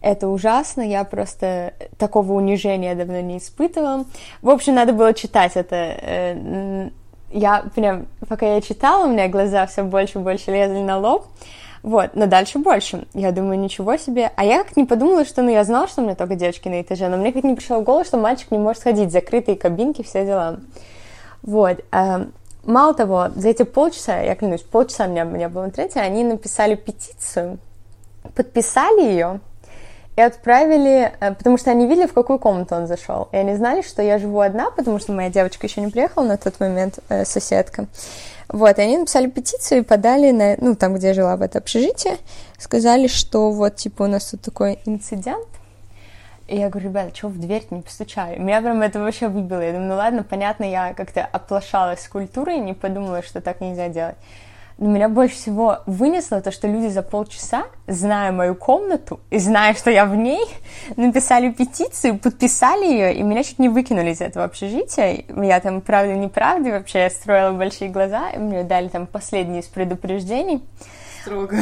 [0.02, 4.06] это ужасно, я просто такого унижения давно не испытывала.
[4.42, 5.76] В общем, надо было читать это.
[5.76, 6.90] Э,
[7.32, 11.28] я прям, пока я читала, у меня глаза все больше и больше лезли на лоб.
[11.84, 13.08] Вот, но дальше больше.
[13.14, 14.32] Я думаю, ничего себе.
[14.36, 16.82] А я как не подумала, что, ну, я знала, что у меня только девочки на
[16.82, 20.04] этаже, но мне как не пришло в голову, что мальчик не может ходить, закрытые кабинки,
[20.04, 20.60] все дела.
[21.44, 21.80] Вот.
[21.92, 22.26] Э,
[22.64, 26.24] мало того, за эти полчаса, я клянусь, полчаса у меня не было в интернете, они
[26.24, 27.60] написали петицию,
[28.36, 29.40] подписали ее,
[30.16, 33.30] и отправили, э, потому что они видели, в какую комнату он зашел.
[33.32, 36.38] И они знали, что я живу одна, потому что моя девочка еще не приехала на
[36.38, 37.88] тот момент, э, соседка.
[38.50, 41.60] Вот, и они написали петицию и подали на, ну, там, где я жила, в это
[41.60, 42.18] общежитие,
[42.58, 45.48] сказали, что вот, типа, у нас тут такой инцидент,
[46.52, 48.38] и я говорю, ребята, чего в дверь не постучали?
[48.38, 49.62] Меня прям это вообще выбило.
[49.62, 53.88] Я думаю, ну ладно, понятно, я как-то оплошалась с культурой не подумала, что так нельзя
[53.88, 54.18] делать.
[54.78, 59.76] Но меня больше всего вынесло то, что люди за полчаса, зная мою комнату и зная,
[59.76, 60.44] что я в ней,
[60.98, 65.24] написали петицию, подписали ее, и меня чуть не выкинули из этого общежития.
[65.30, 69.68] Я там правда неправда вообще, я строила большие глаза, и мне дали там последние из
[69.68, 70.62] предупреждений.
[71.22, 71.58] Строго.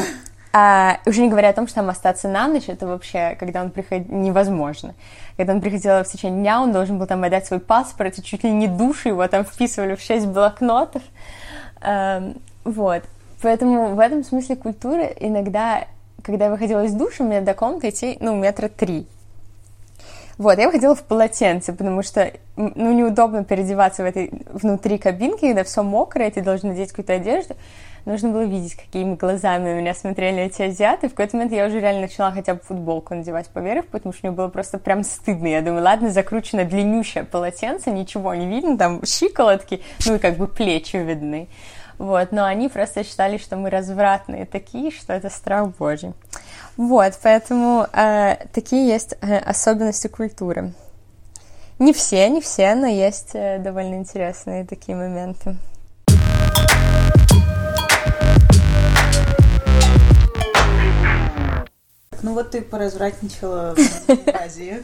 [0.52, 3.70] А, уже не говоря о том, что там остаться на ночь, это вообще, когда он
[3.70, 4.96] приходил, невозможно.
[5.38, 8.44] Когда он приходил в течение дня, он должен был там отдать свой паспорт, и чуть
[8.44, 11.04] ли не души его там вписывали в шесть блокнотов.
[12.66, 13.04] Вот.
[13.42, 15.86] Поэтому в этом смысле культуры иногда,
[16.24, 19.08] когда я выходила из душа, мне до комнаты идти, ну, метра три.
[20.38, 25.64] Вот, я выходила в полотенце, потому что, ну, неудобно переодеваться в этой внутри кабинки, когда
[25.64, 27.56] все мокрое, ты должен надеть какую-то одежду.
[28.06, 31.08] Нужно было видеть, какими глазами на меня смотрели эти азиаты.
[31.08, 34.36] В какой-то момент я уже реально начала хотя бы футболку надевать поверх, потому что мне
[34.36, 35.48] было просто прям стыдно.
[35.48, 40.48] Я думаю, ладно, закручено длиннющее полотенце, ничего не видно, там щиколотки, ну и как бы
[40.48, 41.48] плечи видны.
[42.00, 46.14] Вот, но они просто считали, что мы развратные такие, что это страх Божий.
[46.78, 50.72] Вот, поэтому э, такие есть э, особенности культуры.
[51.78, 55.58] Не все, не все, но есть э, довольно интересные такие моменты.
[62.24, 64.84] Ну вот ты поразвратничала в Азии,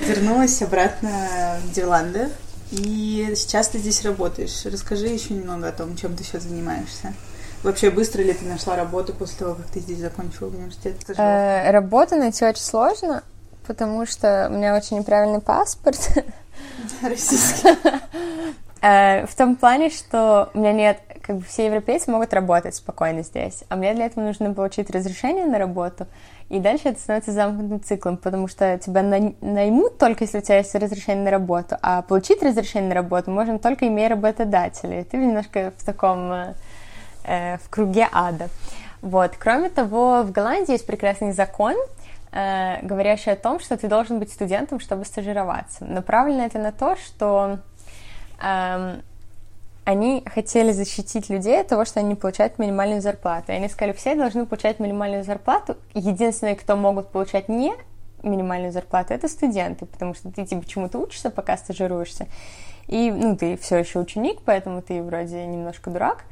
[0.00, 2.28] вернулась обратно в Нидерланды.
[2.72, 4.64] И сейчас ты здесь работаешь.
[4.64, 7.14] Расскажи еще немного о том, чем ты сейчас занимаешься.
[7.62, 10.96] Вообще, быстро ли ты нашла работу после того, как ты здесь закончила университет?
[11.16, 13.22] Э, работу найти очень сложно,
[13.66, 15.98] потому что у меня очень неправильный паспорт.
[17.02, 17.68] Российский.
[18.82, 23.22] Э, в том плане, что у меня нет, как бы все европейцы могут работать спокойно
[23.22, 26.06] здесь, а мне для этого нужно получить разрешение на работу,
[26.48, 30.74] и дальше это становится замкнутым циклом, потому что тебя наймут только если у тебя есть
[30.76, 35.00] разрешение на работу, а получить разрешение на работу можно только имея работодателя.
[35.00, 36.54] И ты немножко в таком, э,
[37.24, 38.48] э, в круге ада.
[39.02, 39.32] Вот.
[39.36, 41.74] Кроме того, в Голландии есть прекрасный закон,
[42.30, 45.84] э, говорящий о том, что ты должен быть студентом, чтобы стажироваться.
[45.84, 47.58] Направлено это на то, что
[48.40, 49.00] э,
[49.86, 53.52] они хотели защитить людей от того, что они получают минимальную зарплату.
[53.52, 55.76] И они сказали, все должны получать минимальную зарплату.
[55.94, 57.72] Единственные, кто могут получать не
[58.24, 62.26] минимальную зарплату, это студенты, потому что ты типа чему-то учишься, пока стажируешься.
[62.88, 66.24] И, ну, ты все еще ученик, поэтому ты вроде немножко дурак,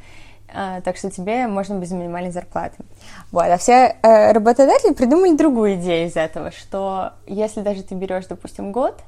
[0.53, 2.83] а, так что тебе можно без минимальной зарплаты.
[3.31, 3.47] Вот.
[3.47, 8.73] А все э, работодатели придумали другую идею из этого, что если даже ты берешь, допустим,
[8.73, 9.01] год,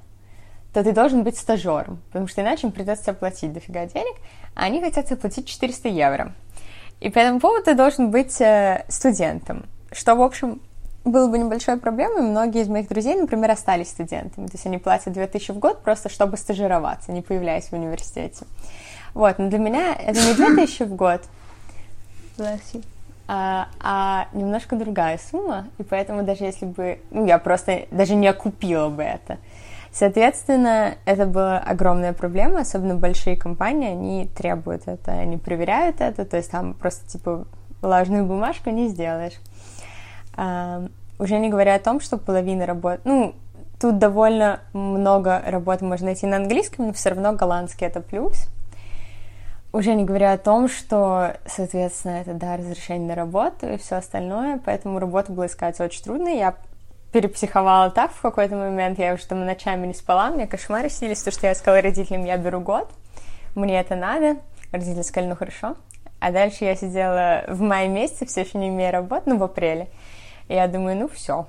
[0.76, 4.14] то ты должен быть стажером, потому что иначе им придется платить дофига денег,
[4.54, 6.34] а они хотят тебе платить 400 евро.
[7.00, 10.60] И по этому поводу ты должен быть э, студентом, что, в общем,
[11.06, 12.20] было бы небольшой проблемой.
[12.20, 14.48] Многие из моих друзей, например, остались студентами.
[14.48, 18.44] То есть они платят 2000 в год просто, чтобы стажироваться, не появляясь в университете.
[19.14, 21.22] Вот, но для меня это не 2000 в год,
[23.28, 28.28] а, а немножко другая сумма, и поэтому даже если бы, ну, я просто даже не
[28.28, 29.38] окупила бы это,
[29.98, 36.36] Соответственно, это была огромная проблема, особенно большие компании, они требуют это, они проверяют это, то
[36.36, 37.46] есть там просто типа
[37.80, 39.40] влажную бумажку не сделаешь.
[40.36, 40.84] А,
[41.18, 43.00] уже не говоря о том, что половина работ...
[43.04, 43.34] Ну,
[43.80, 48.48] тут довольно много работы можно найти на английском, но все равно голландский это плюс.
[49.72, 54.60] Уже не говоря о том, что, соответственно, это, да, разрешение на работу и все остальное,
[54.62, 56.28] поэтому работу было искать очень трудно.
[56.28, 56.54] Я
[57.16, 61.30] перепсиховала так в какой-то момент, я уже там ночами не спала, мне кошмары снились, то,
[61.30, 62.90] что я сказала родителям, я беру год,
[63.54, 64.36] мне это надо,
[64.70, 65.76] родители сказали, ну хорошо,
[66.20, 69.88] а дальше я сидела в мае месяце, все еще не имея работы, ну в апреле,
[70.48, 71.46] и я думаю, ну все,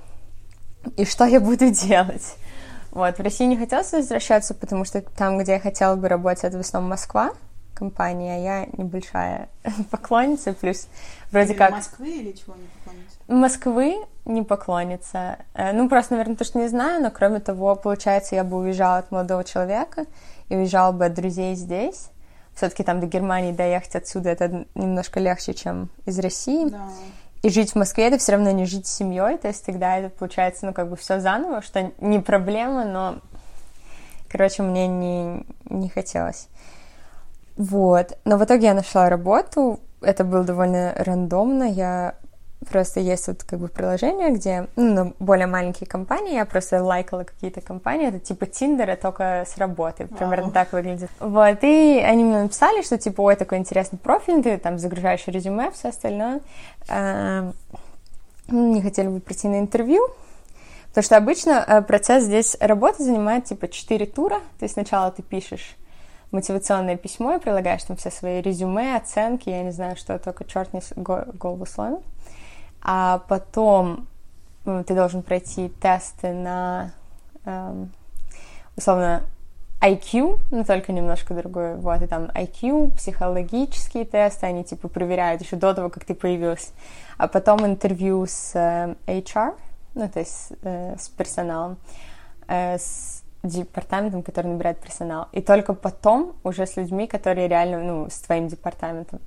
[0.96, 2.36] и что я буду делать?
[2.90, 6.56] Вот, в России не хотелось возвращаться, потому что там, где я хотела бы работать, это
[6.56, 7.32] в основном Москва,
[7.74, 9.50] компания, а я небольшая
[9.90, 10.88] поклонница, плюс
[11.30, 11.72] вроде или как...
[11.72, 13.07] Москвы или чего не поклонница?
[13.28, 15.38] Москвы не поклонница.
[15.54, 18.98] Э, Ну, просто, наверное, то, что не знаю, но кроме того, получается, я бы уезжала
[18.98, 20.06] от молодого человека
[20.48, 22.08] и уезжала бы от друзей здесь.
[22.54, 26.68] Все-таки там до Германии доехать отсюда это немножко легче, чем из России.
[26.68, 26.88] Да.
[27.42, 30.08] И жить в Москве это все равно не жить с семьей, то есть тогда это
[30.08, 33.20] получается, ну, как бы все заново, что не проблема, но,
[34.28, 36.48] короче, мне не, не хотелось.
[37.56, 38.18] Вот.
[38.24, 39.80] Но в итоге я нашла работу.
[40.00, 41.64] Это было довольно рандомно.
[41.64, 42.14] Я
[42.66, 47.60] просто есть вот как бы приложение, где ну, более маленькие компании, я просто лайкала какие-то
[47.60, 50.52] компании, это типа Тиндера, только с работы, примерно Вау.
[50.52, 51.10] так выглядит.
[51.20, 55.70] Вот, и они мне написали, что типа, ой, такой интересный профиль, ты там загружаешь резюме,
[55.70, 56.40] все остальное.
[56.88, 57.54] Эм,
[58.48, 60.08] Не хотели бы прийти на интервью,
[60.88, 65.22] потому что обычно э, процесс здесь работы занимает типа 4 тура, то есть сначала ты
[65.22, 65.76] пишешь
[66.30, 70.72] мотивационное письмо и прилагаешь там все свои резюме, оценки, я не знаю, что только черт
[70.74, 72.00] не голову сломит.
[72.90, 74.08] А потом
[74.64, 76.92] м, ты должен пройти тесты на,
[77.44, 77.92] эм,
[78.78, 79.24] условно,
[79.82, 81.76] IQ, но только немножко другой.
[81.76, 86.68] Вот, и там IQ, психологические тесты, они типа проверяют еще до того, как ты появился.
[87.18, 89.54] А потом интервью с э, HR,
[89.94, 91.76] ну, то есть э, с персоналом,
[92.46, 95.28] э, с департаментом, который набирает персонал.
[95.32, 99.20] И только потом уже с людьми, которые реально, ну, с твоим департаментом.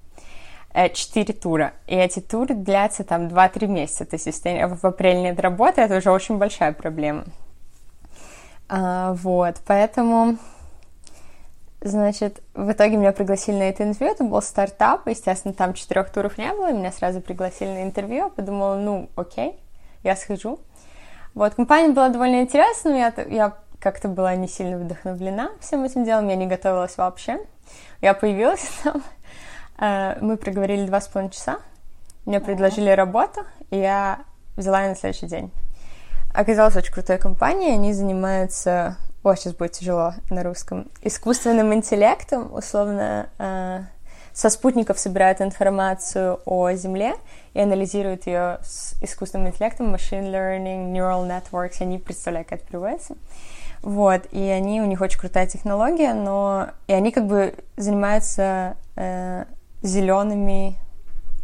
[0.74, 1.74] Э, Четыре тура.
[1.88, 4.05] И эти туры длятся там 2-3 месяца.
[4.05, 7.26] То есть, если в апреле нет работы, это уже очень большая проблема.
[8.74, 10.38] А, вот, поэтому,
[11.82, 16.38] значит, в итоге меня пригласили на это интервью, это был стартап, естественно, там четырех туров
[16.38, 19.59] не было, и меня сразу пригласили на интервью, я подумала, ну, окей,
[20.03, 20.57] я схожу.
[21.34, 26.05] Вот, компания была довольно интересная, но я, я как-то была не сильно вдохновлена всем этим
[26.05, 27.39] делом, я не готовилась вообще.
[27.99, 29.20] Я появилась там, э,
[29.82, 31.58] мы проговорили два с половиной часа,
[32.26, 34.20] мне предложили работу, и я
[34.56, 35.52] взяла ее на следующий день.
[36.34, 43.30] Оказалась очень крутой компанией, они занимаются, о, сейчас будет тяжело на русском, искусственным интеллектом, условно,
[43.38, 43.82] э,
[44.34, 47.16] со спутников собирают информацию о Земле
[47.54, 52.68] и анализируют ее с искусственным интеллектом, machine learning, neural networks, я не представляю, как это
[52.68, 53.16] переводится.
[53.82, 59.46] Вот, и они, у них очень крутая технология, но и они как бы занимаются э,
[59.82, 60.76] зелеными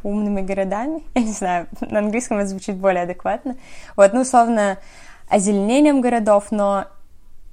[0.03, 1.03] умными городами.
[1.15, 3.57] Я не знаю, на английском это звучит более адекватно.
[3.95, 4.77] Вот, ну, условно,
[5.29, 6.87] озеленением городов, но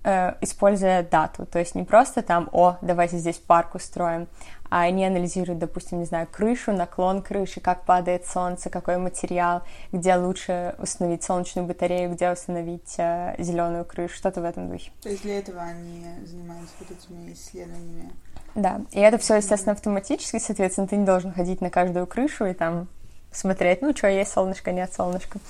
[0.04, 1.46] э, используя дату.
[1.46, 4.28] То есть не просто там, о, давайте здесь парк устроим,
[4.70, 9.62] а они анализируют, допустим, не знаю, крышу, наклон крыши, как падает солнце, какой материал,
[9.92, 14.90] где лучше установить солнечную батарею, где установить э, зеленую крышу, что-то в этом духе.
[15.02, 18.12] То есть для этого они занимаются вот этими исследованиями.
[18.54, 22.54] Да, и это все, естественно, автоматически, соответственно, ты не должен ходить на каждую крышу и
[22.54, 22.88] там
[23.32, 25.40] смотреть, ну, что, есть солнышко, нет солнышка.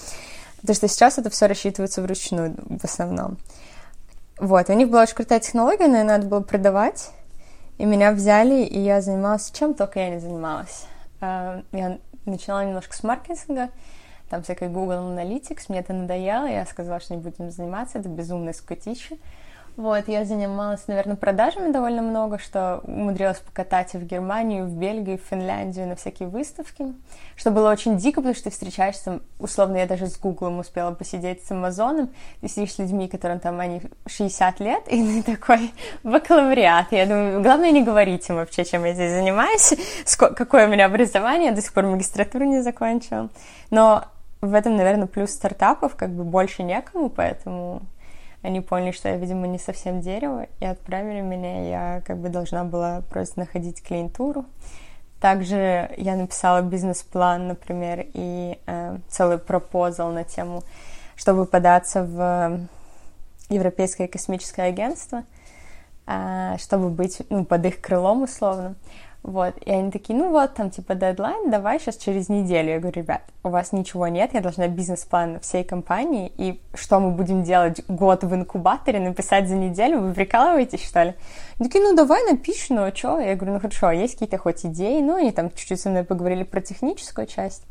[0.60, 3.36] Потому что сейчас это все рассчитывается вручную в основном.
[4.38, 7.10] Вот, у них была очень крутая технология, но ее надо было продавать.
[7.76, 10.86] И меня взяли, и я занималась чем только я не занималась.
[11.20, 13.68] Э, Я начала немножко с маркетинга,
[14.30, 18.52] там всякой Google Analytics, мне это надоело, я сказала, что не будем заниматься, это безумное
[18.52, 19.18] скотище.
[19.76, 25.18] Вот, я занималась, наверное, продажами довольно много, что умудрилась покатать и в Германию, в Бельгию,
[25.18, 26.94] в Финляндию на всякие выставки,
[27.34, 31.44] что было очень дико, потому что ты встречаешься, условно, я даже с Гуглом успела посидеть
[31.44, 32.10] с Амазоном,
[32.40, 35.72] ты сидишь с людьми, которым там они 60 лет, и ты такой
[36.04, 36.92] бакалавриат.
[36.92, 39.74] Я думаю, главное не говорить им вообще, чем я здесь занимаюсь,
[40.18, 43.28] какое у меня образование, я до сих пор магистратуру не закончила.
[43.70, 44.04] Но
[44.40, 47.82] в этом, наверное, плюс стартапов, как бы больше некому, поэтому
[48.44, 51.68] они поняли, что я, видимо, не совсем дерево, и отправили меня.
[51.68, 54.44] Я как бы должна была просто находить клиентуру.
[55.18, 60.62] Также я написала бизнес-план, например, и э, целый пропозал на тему,
[61.16, 62.60] чтобы податься в
[63.48, 65.24] Европейское космическое агентство,
[66.06, 68.74] э, чтобы быть ну, под их крылом условно.
[69.24, 72.72] Вот, и они такие, ну вот, там, типа, дедлайн, давай сейчас через неделю.
[72.72, 77.10] Я говорю, ребят, у вас ничего нет, я должна бизнес-план всей компании, и что мы
[77.10, 81.14] будем делать год в инкубаторе, написать за неделю, вы прикалываетесь, что ли?
[81.58, 83.18] Они такие, ну давай напишешь, ну а что?
[83.18, 85.00] Я говорю, ну хорошо, а есть какие-то хоть идеи?
[85.00, 87.62] Ну, они там чуть-чуть со мной поговорили про техническую часть.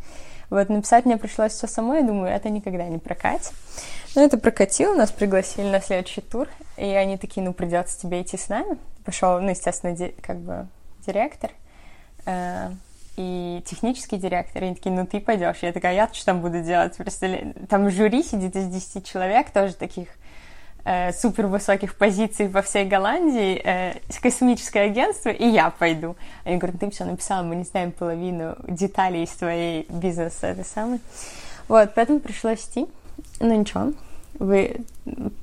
[0.49, 3.51] Вот, написать мне пришлось все самой, я думаю, это никогда не прокатит.
[4.15, 6.47] Но это прокатило, нас пригласили на следующий тур,
[6.77, 8.79] и они такие, ну, придется тебе идти с нами.
[9.05, 10.67] Пошел, ну, естественно, как бы
[11.05, 11.51] директор
[12.25, 12.71] э,
[13.17, 14.63] и технический директор.
[14.63, 15.57] И они такие, ну ты пойдешь.
[15.61, 16.97] Я такая, я что там буду делать?
[16.97, 20.07] Просто там жюри сидит из 10 человек, тоже таких
[20.85, 26.15] э, супер высоких позиций во всей Голландии, э, космическое агентство, и я пойду.
[26.43, 30.99] Они говорят, ты все написала, мы не знаем половину деталей из твоей бизнеса, это самое.
[31.67, 32.87] Вот, поэтому пришлось идти.
[33.39, 33.93] Ну ничего,
[34.39, 34.77] вы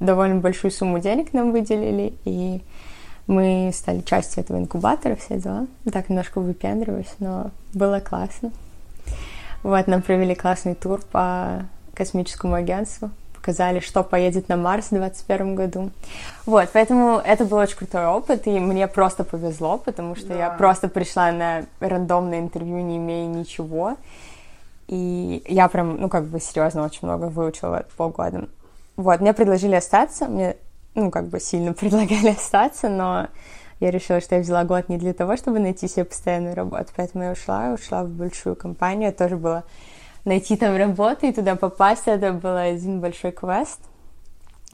[0.00, 2.60] довольно большую сумму денег нам выделили, и
[3.26, 5.66] мы стали частью этого инкубатора, все дела.
[5.92, 8.50] Так немножко выпендриваюсь, но было классно.
[9.62, 15.54] Вот, нам провели классный тур по космическому агентству, показали, что поедет на Марс в 2021
[15.54, 15.90] году.
[16.46, 20.34] Вот, поэтому это был очень крутой опыт, и мне просто повезло, потому что да.
[20.34, 23.96] я просто пришла на рандомное интервью, не имея ничего,
[24.88, 28.48] и я прям, ну, как бы серьезно очень много выучила полгода.
[28.96, 30.56] Вот, мне предложили остаться, мне,
[30.94, 33.28] ну, как бы сильно предлагали остаться, но
[33.80, 37.24] я решила, что я взяла год не для того, чтобы найти себе постоянную работу, поэтому
[37.24, 39.64] я ушла, ушла в большую компанию, тоже было
[40.24, 43.80] найти там работу и туда попасть, это был один большой квест.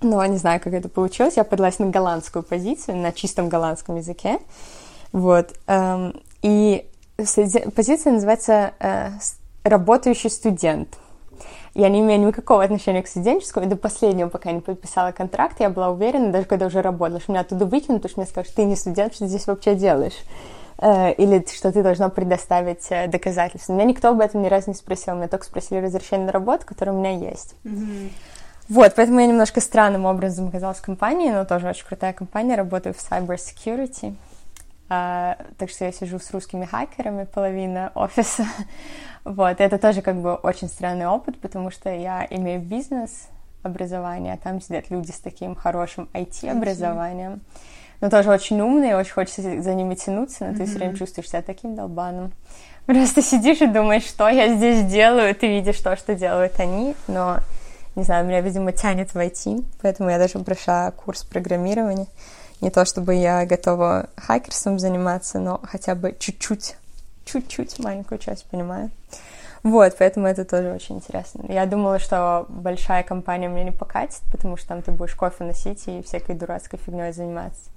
[0.02, 1.36] Но не знаю, как это получилось.
[1.36, 4.40] Я подалась на голландскую позицию, на чистом голландском языке.
[5.12, 5.54] Вот.
[5.68, 6.86] Эм, и
[7.16, 9.10] позиция называется э,
[9.64, 10.98] «работающий студент».
[11.76, 15.68] Я не имею никакого отношения к студенческому, и до последнего, пока не подписала контракт, я
[15.68, 18.64] была уверена, даже когда уже работала, что меня оттуда выкинут, потому что мне скажут, ты
[18.64, 20.16] не студент, что ты здесь вообще делаешь?
[20.78, 23.74] Э, или что ты должна предоставить э, доказательства.
[23.74, 26.92] Меня никто об этом ни разу не спросил, меня только спросили разрешение на работу, которое
[26.92, 27.54] у меня есть.
[27.64, 28.10] Mm-hmm.
[28.70, 32.94] Вот, поэтому я немножко странным образом оказалась в компании, но тоже очень крутая компания, работаю
[32.94, 33.36] в cyber
[34.88, 38.46] Uh, так что я сижу с русскими хакерами, половина офиса.
[39.24, 43.26] Вот, это тоже как бы очень странный опыт, потому что я имею бизнес
[43.64, 47.40] образование, а там сидят люди с таким хорошим IT-образованием.
[48.00, 50.56] Но тоже очень умные, очень хочется за ними тянуться, но mm-hmm.
[50.56, 52.32] ты все время чувствуешь себя таким долбаном.
[52.86, 57.40] Просто сидишь и думаешь, что я здесь делаю, ты видишь то, что делают они, но,
[57.96, 62.06] не знаю, меня, видимо, тянет в IT, поэтому я даже прошла курс программирования.
[62.60, 66.76] Не то, чтобы я готова хакерством заниматься, но хотя бы чуть-чуть
[67.26, 68.90] чуть-чуть маленькую часть понимаю.
[69.62, 71.44] Вот, поэтому это тоже очень интересно.
[71.48, 75.86] Я думала, что большая компания мне не покатит, потому что там ты будешь кофе носить
[75.88, 77.70] и всякой дурацкой фигней заниматься.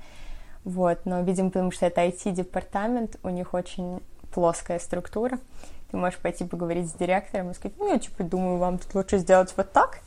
[0.63, 4.01] Вот, но, видимо, потому что это IT-департамент, у них очень
[4.31, 5.39] плоская структура.
[5.89, 9.17] Ты можешь пойти поговорить с директором и сказать, ну, я типа думаю, вам тут лучше
[9.17, 9.99] сделать вот так.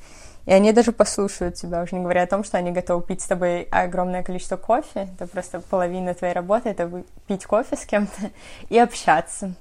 [0.46, 3.26] И они даже послушают тебя, уже не говоря о том, что они готовы пить с
[3.26, 5.08] тобой огромное количество кофе.
[5.14, 6.90] Это просто половина твоей работы, это
[7.26, 8.30] пить кофе с кем-то
[8.68, 9.54] и общаться.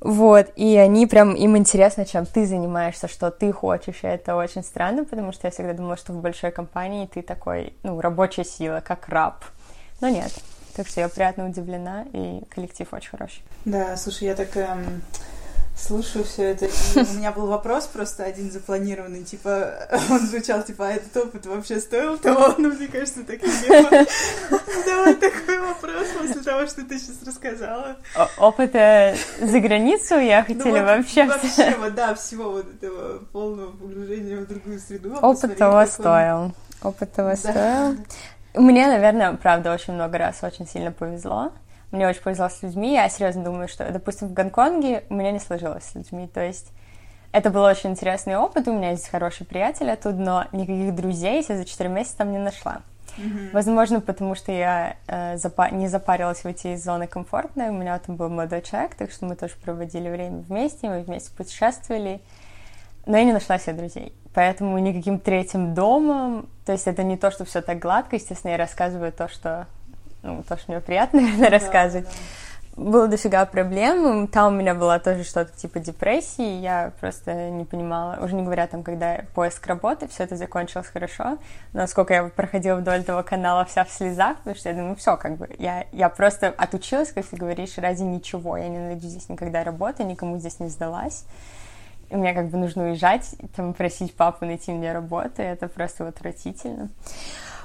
[0.00, 4.64] Вот, и они прям, им интересно, чем ты занимаешься, что ты хочешь, и это очень
[4.64, 8.82] странно, потому что я всегда думала, что в большой компании ты такой, ну, рабочая сила,
[8.82, 9.44] как раб.
[10.00, 10.32] Но нет.
[10.74, 13.42] Так что я приятно удивлена, и коллектив очень хороший.
[13.66, 15.02] Да, слушай, я так эм,
[15.80, 16.66] слушаю все это.
[16.66, 21.46] И у меня был вопрос просто один запланированный, типа, он звучал, типа, а этот опыт
[21.46, 22.54] вообще стоил того?
[22.60, 27.96] Ну, мне кажется, так не Давай такой вопрос после того, что ты сейчас рассказала.
[28.38, 31.24] Опыта за границу я ну хотела вообще...
[31.24, 35.16] Вообще, вот, да, всего вот этого полного погружения в другую среду.
[35.22, 36.52] Опыт того стоил.
[36.82, 37.96] Опыт того стоил.
[38.54, 41.52] Мне, наверное, правда, очень много раз очень сильно повезло.
[41.90, 42.94] Мне очень повезло с людьми.
[42.94, 46.28] Я серьезно думаю, что, допустим, в Гонконге у меня не сложилось с людьми.
[46.28, 46.72] То есть
[47.32, 48.68] это был очень интересный опыт.
[48.68, 52.38] У меня есть хорошие приятели оттуда, но никаких друзей я за 4 месяца там не
[52.38, 52.82] нашла.
[53.18, 53.50] Mm-hmm.
[53.52, 57.70] Возможно, потому что я э, запа- не запарилась выйти из зоны комфортной.
[57.70, 61.32] У меня там был молодой человек, так что мы тоже проводили время вместе, мы вместе
[61.36, 62.20] путешествовали.
[63.06, 64.14] Но я не нашла себе друзей.
[64.32, 68.58] Поэтому никаким третьим домом, то есть это не то, что все так гладко, естественно, я
[68.58, 69.66] рассказываю то, что
[70.22, 72.04] ну, то, что мне приятно, наверное, рассказывать.
[72.04, 72.16] Да, да.
[72.76, 78.18] Было дофига проблем, там у меня была тоже что-то типа депрессии, я просто не понимала,
[78.24, 81.38] уже не говоря там, когда поиск работы, все это закончилось хорошо,
[81.72, 85.16] но сколько я проходила вдоль этого канала вся в слезах, потому что я думаю, все,
[85.16, 89.28] как бы, я, я просто отучилась, как ты говоришь, ради ничего, я не найду здесь
[89.28, 91.24] никогда работы, никому здесь не сдалась,
[92.08, 96.06] и мне как бы нужно уезжать, там, просить папу найти мне работу, и это просто
[96.06, 96.88] отвратительно.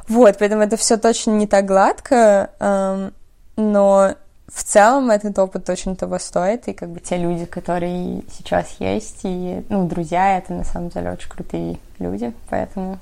[0.07, 3.13] Вот, поэтому это все точно не так гладко, эм,
[3.55, 4.13] но
[4.47, 9.21] в целом этот опыт очень того стоит, и как бы те люди, которые сейчас есть,
[9.23, 12.99] и, ну, друзья, это на самом деле очень крутые люди, поэтому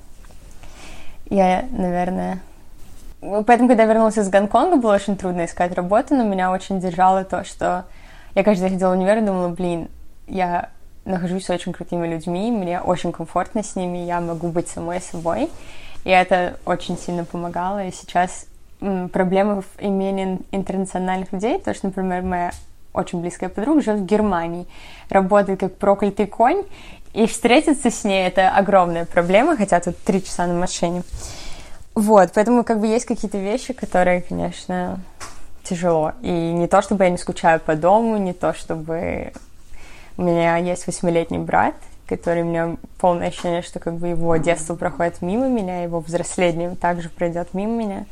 [1.29, 2.39] я, наверное...
[3.21, 7.23] Поэтому, когда я вернулась из Гонконга, было очень трудно искать работу, но меня очень держало
[7.23, 7.85] то, что
[8.35, 9.87] я каждый день ходила в универ и думала, блин,
[10.27, 10.69] я
[11.05, 15.49] нахожусь с очень крутыми людьми, мне очень комфортно с ними, я могу быть самой собой,
[16.03, 17.85] и это очень сильно помогало.
[17.85, 18.45] И сейчас
[18.79, 22.51] проблемы в имении интернациональных людей, то что, например, моя
[22.93, 24.67] очень близкая подруга живет в Германии,
[25.09, 26.63] работает как проклятый конь,
[27.13, 31.03] и встретиться с ней это огромная проблема, хотя тут три часа на машине.
[31.95, 34.99] Вот, поэтому как бы есть какие-то вещи, которые, конечно,
[35.63, 36.13] тяжело.
[36.21, 39.31] И не то, чтобы я не скучаю по дому, не то, чтобы
[40.17, 41.75] у меня есть восьмилетний брат,
[42.15, 46.75] который у меня полное ощущение, что как бы его детство проходит мимо меня, его взросление
[46.75, 48.05] также пройдет мимо меня.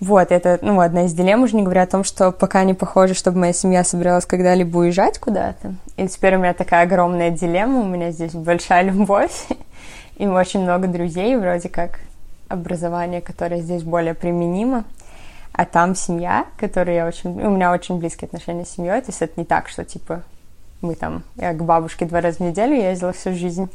[0.00, 3.14] Вот, это, ну, одна из дилемм, уже не говоря о том, что пока не похоже,
[3.14, 5.74] чтобы моя семья собиралась когда-либо уезжать куда-то.
[5.96, 9.46] И теперь у меня такая огромная дилемма, у меня здесь большая любовь,
[10.16, 12.00] и очень много друзей, вроде как
[12.48, 14.84] образование, которое здесь более применимо.
[15.52, 17.30] А там семья, которая я очень...
[17.30, 20.22] У меня очень близкие отношения с семьей, то есть это не так, что, типа,
[20.80, 21.24] мы там...
[21.36, 23.68] Я к бабушке два раза в неделю ездила всю жизнь.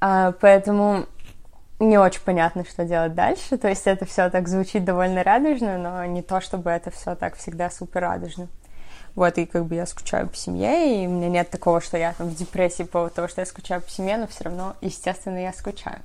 [0.00, 1.06] А, поэтому
[1.78, 3.56] не очень понятно, что делать дальше.
[3.56, 7.36] То есть это все так звучит довольно радужно, но не то, чтобы это все так
[7.36, 8.48] всегда супер радужно.
[9.14, 12.14] Вот, и как бы я скучаю по семье, и у меня нет такого, что я
[12.14, 15.36] там в депрессии по поводу того, что я скучаю по семье, но все равно, естественно,
[15.36, 16.00] я скучаю.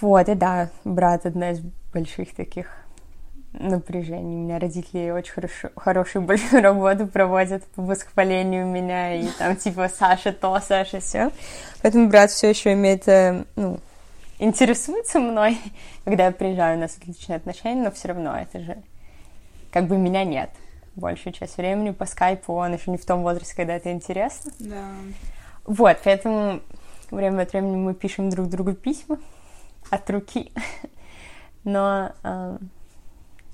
[0.00, 1.60] Вот, и да, брат одна из
[1.92, 2.79] больших таких
[3.52, 4.36] напряжений.
[4.36, 9.88] У меня родители очень хорошо, хорошую большую работу проводят по восхвалению меня, и там типа
[9.88, 11.30] Саша то, Саша все.
[11.82, 13.80] Поэтому брат все еще имеет, э, ну,
[14.38, 15.58] интересуется мной,
[16.04, 18.82] когда я приезжаю, у нас отличные отношения, но все равно это же
[19.72, 20.50] как бы меня нет
[20.96, 24.52] большую часть времени по скайпу, он еще не в том возрасте, когда это интересно.
[24.58, 24.84] Да.
[25.64, 26.60] Вот, поэтому
[27.10, 29.18] время от времени мы пишем друг другу письма
[29.88, 30.52] от руки,
[31.64, 32.58] но э,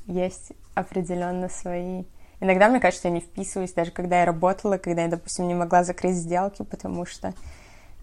[0.07, 2.05] есть определенно свои...
[2.41, 5.85] Иногда мне кажется, я не вписываюсь, даже когда я работала, когда я, допустим, не могла
[5.85, 7.33] закрыть сделки, потому что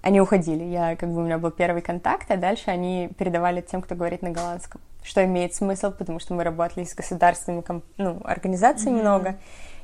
[0.01, 0.63] они уходили.
[0.63, 4.21] Я, как бы, у меня был первый контакт, а дальше они передавали тем, кто говорит
[4.21, 4.81] на голландском.
[5.03, 7.63] Что имеет смысл, потому что мы работали с государственными
[7.97, 9.01] ну, организациями mm-hmm.
[9.01, 9.37] много,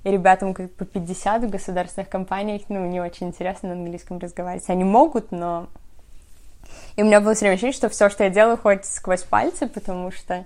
[0.04, 4.70] и ребятам как по 50 в государственных компаниях, ну, не очень интересно на английском разговаривать.
[4.70, 5.68] Они могут, но...
[6.96, 9.68] И у меня было все время ощущение, что все, что я делаю, ходит сквозь пальцы,
[9.68, 10.46] потому что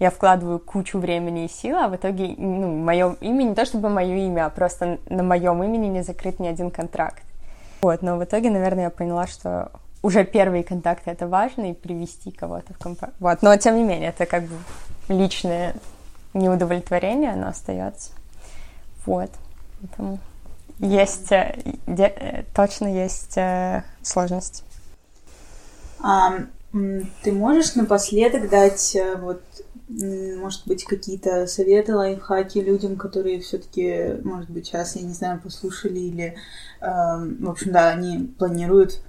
[0.00, 3.90] я вкладываю кучу времени и сил, а в итоге, ну, мое имя, не то чтобы
[3.90, 7.22] мое имя, а просто на моем имени не закрыт ни один контракт.
[7.82, 9.70] Вот, но в итоге, наверное, я поняла, что
[10.02, 13.14] уже первые контакты это важно и привести кого-то в компанию.
[13.20, 14.54] Вот, но тем не менее, это как бы
[15.08, 15.74] личное
[16.32, 18.12] неудовлетворение, оно остается.
[19.04, 19.30] Вот,
[19.80, 20.18] поэтому
[20.78, 24.64] есть, э, э, точно есть э, сложности.
[26.02, 26.38] А,
[27.22, 29.42] ты можешь напоследок дать вот
[29.90, 35.98] может быть, какие-то советы, лайфхаки людям, которые все-таки, может быть, сейчас, я не знаю, послушали
[35.98, 36.36] или,
[36.80, 39.00] э, в общем, да, они планируют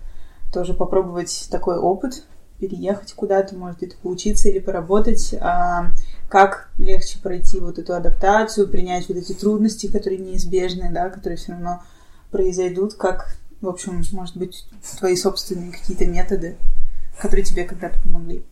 [0.52, 2.24] тоже попробовать такой опыт,
[2.60, 5.92] переехать куда-то, может где-то поучиться или поработать, а
[6.30, 11.52] как легче пройти вот эту адаптацию, принять вот эти трудности, которые неизбежны, да, которые все
[11.52, 11.84] равно
[12.32, 14.66] произойдут, как, в общем, может быть,
[14.98, 16.58] твои собственные какие-то методы,
[17.20, 18.44] которые тебе когда-то помогли.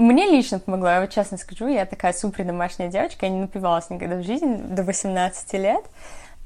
[0.00, 3.90] Мне лично помогло, я вот честно скажу, я такая супер домашняя девочка, я не напивалась
[3.90, 5.84] никогда в жизни до 18 лет.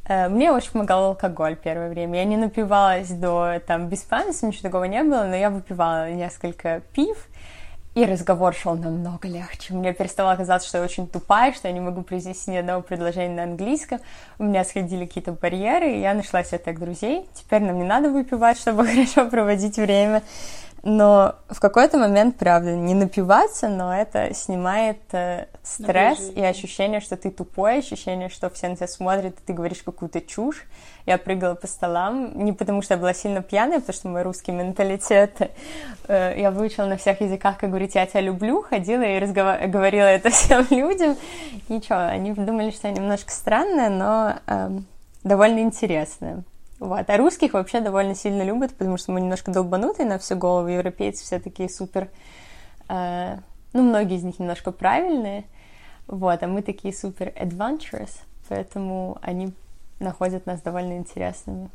[0.08, 2.18] Э, мне очень помогал алкоголь первое время.
[2.18, 6.82] Я не напивалась до там без памяти, ничего такого не было, но я выпивала несколько
[6.94, 7.28] пив,
[7.94, 9.72] и разговор шел намного легче.
[9.72, 13.36] Мне перестало казаться, что я очень тупая, что я не могу произнести ни одного предложения
[13.36, 14.00] на английском.
[14.40, 17.28] У меня сходили какие-то барьеры, и я нашла себе так друзей.
[17.34, 20.24] Теперь нам не надо выпивать, чтобы хорошо проводить время.
[20.86, 27.16] Но в какой-то момент, правда, не напиваться, но это снимает э, стресс и ощущение, что
[27.16, 30.66] ты тупой, ощущение, что все на тебя смотрят, и ты говоришь какую-то чушь.
[31.06, 34.52] Я прыгала по столам, не потому что я была сильно пьяная, потому что мой русский
[34.52, 35.52] менталитет,
[36.06, 39.66] э, я выучила на всех языках, как говорить «я тебя люблю», ходила и разгов...
[39.70, 41.16] говорила это всем людям.
[41.70, 44.68] Ничего, они думали, что я немножко странная, но э,
[45.22, 46.44] довольно интересная.
[46.78, 47.08] Вот.
[47.08, 50.68] А русских вообще довольно сильно любят, потому что мы немножко долбанутые на всю голову.
[50.68, 52.08] Европейцы все такие супер...
[52.88, 53.38] Э,
[53.72, 55.44] ну, многие из них немножко правильные.
[56.06, 56.42] Вот.
[56.42, 58.10] А мы такие супер adventurous.
[58.48, 59.52] Поэтому они
[60.00, 61.70] находят нас довольно интересными.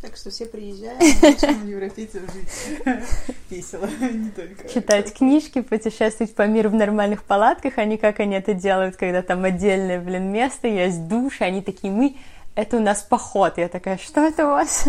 [0.00, 2.78] Так что все приезжают, начнем европейцев жить
[3.50, 4.68] весело, не только...
[4.68, 9.42] Читать книжки, путешествовать по миру в нормальных палатках, они как они это делают, когда там
[9.42, 12.14] отдельное, блин, место, есть душ, они такие, мы
[12.58, 13.56] это у нас поход.
[13.56, 14.86] Я такая, что это у вас?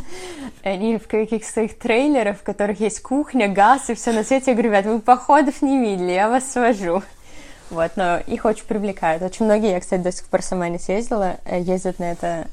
[0.64, 4.52] Они в каких-то своих трейлерах, в которых есть кухня, газ и все на свете.
[4.52, 7.04] Я говорю, ребят, вы походов не видели, я вас свожу.
[7.70, 9.22] Вот, но их очень привлекают.
[9.22, 12.48] Очень многие, я, кстати, до сих пор сама не съездила, э, ездят на это,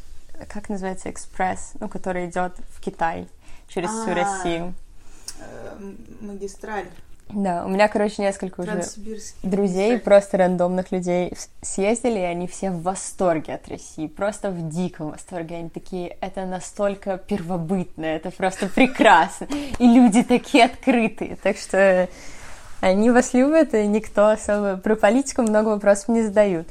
[0.53, 3.27] как называется, экспресс, ну, который идет в Китай
[3.69, 4.75] через всю а, Россию.
[5.41, 5.79] Э,
[6.21, 6.89] магистраль.
[7.29, 8.83] Да, у меня, короче, несколько уже
[9.43, 15.11] друзей, просто рандомных людей съездили, и они все в восторге от России, просто в диком
[15.11, 15.57] восторге.
[15.57, 19.49] Они такие, это настолько первобытно, это просто прекрасно,
[19.79, 21.37] и люди такие открытые.
[21.43, 22.09] Так что
[22.81, 26.69] они вас любят, и никто особо про политику много вопросов не задают.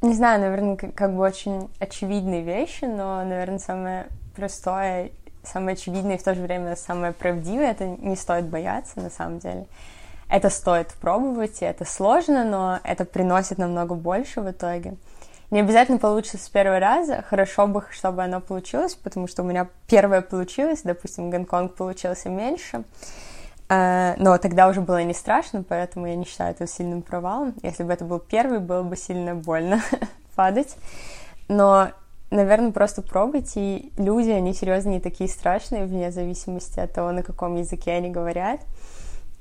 [0.00, 5.10] Не знаю, наверное, как бы очень очевидные вещи, но, наверное, самое простое
[5.52, 9.38] самое очевидное и в то же время самое правдивое, это не стоит бояться на самом
[9.38, 9.66] деле.
[10.28, 14.94] Это стоит пробовать, и это сложно, но это приносит намного больше в итоге.
[15.50, 19.66] Не обязательно получится с первого раза, хорошо бы, чтобы оно получилось, потому что у меня
[19.88, 22.84] первое получилось, допустим, Гонконг получился меньше,
[23.68, 27.54] э, но тогда уже было не страшно, поэтому я не считаю это сильным провалом.
[27.62, 29.82] Если бы это был первый, было бы сильно больно
[30.36, 30.76] падать.
[31.48, 31.90] Но
[32.30, 33.60] наверное, просто пробуйте.
[33.60, 38.10] И люди, они серьезно не такие страшные, вне зависимости от того, на каком языке они
[38.10, 38.60] говорят.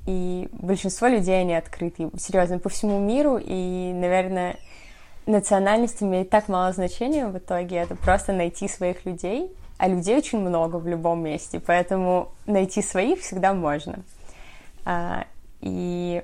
[0.05, 3.39] И большинство людей, они открыты, серьезно, по всему миру.
[3.41, 4.57] И, наверное,
[5.25, 7.77] национальность имеет так мало значения в итоге.
[7.77, 9.51] Это просто найти своих людей.
[9.77, 13.99] А людей очень много в любом месте, поэтому найти своих всегда можно.
[14.83, 15.25] А,
[15.61, 16.21] и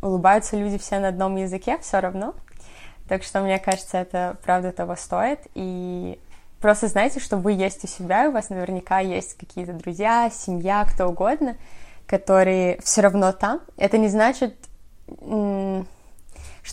[0.00, 2.34] улыбаются люди все на одном языке все равно,
[3.10, 5.40] так что, мне кажется, это правда того стоит.
[5.56, 6.20] И
[6.60, 11.08] просто знайте, что вы есть у себя, у вас наверняка есть какие-то друзья, семья, кто
[11.08, 11.56] угодно,
[12.06, 13.62] которые все равно там.
[13.76, 14.54] Это не значит,
[15.08, 15.84] что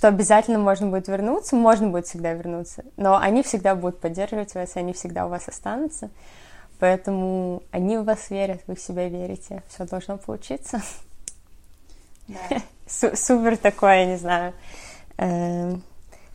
[0.08, 4.80] обязательно можно будет вернуться, можно будет всегда вернуться, но они всегда будут поддерживать вас, и
[4.80, 6.12] они всегда у вас останутся.
[6.78, 10.84] Поэтому они в вас верят, вы в себя верите, все должно получиться.
[12.28, 12.38] Да.
[12.88, 14.54] Супер такое, я не знаю,
[15.18, 15.82] эм,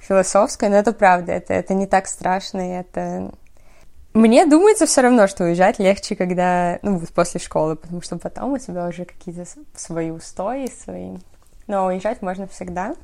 [0.03, 3.33] философское, но это правда, это, это не так страшно, и это...
[4.15, 8.53] Мне думается все равно, что уезжать легче, когда, ну, вот после школы, потому что потом
[8.53, 11.17] у тебя уже какие-то свои устои, свои...
[11.67, 12.95] Но уезжать можно всегда.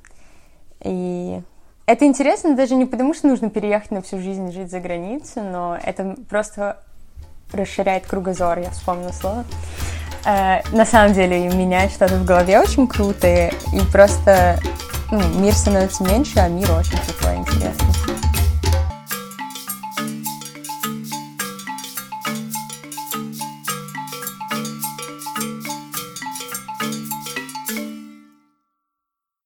[0.82, 1.40] И
[1.86, 5.78] это интересно даже не потому, что нужно переехать на всю жизнь жить за границу, но
[5.82, 6.82] это просто
[7.52, 9.46] расширяет кругозор, я вспомнила слово.
[10.24, 14.58] Э, на самом деле меняет что-то в голове очень круто, и просто
[15.10, 18.17] ну, мир становится меньше, а мир очень такой интересный.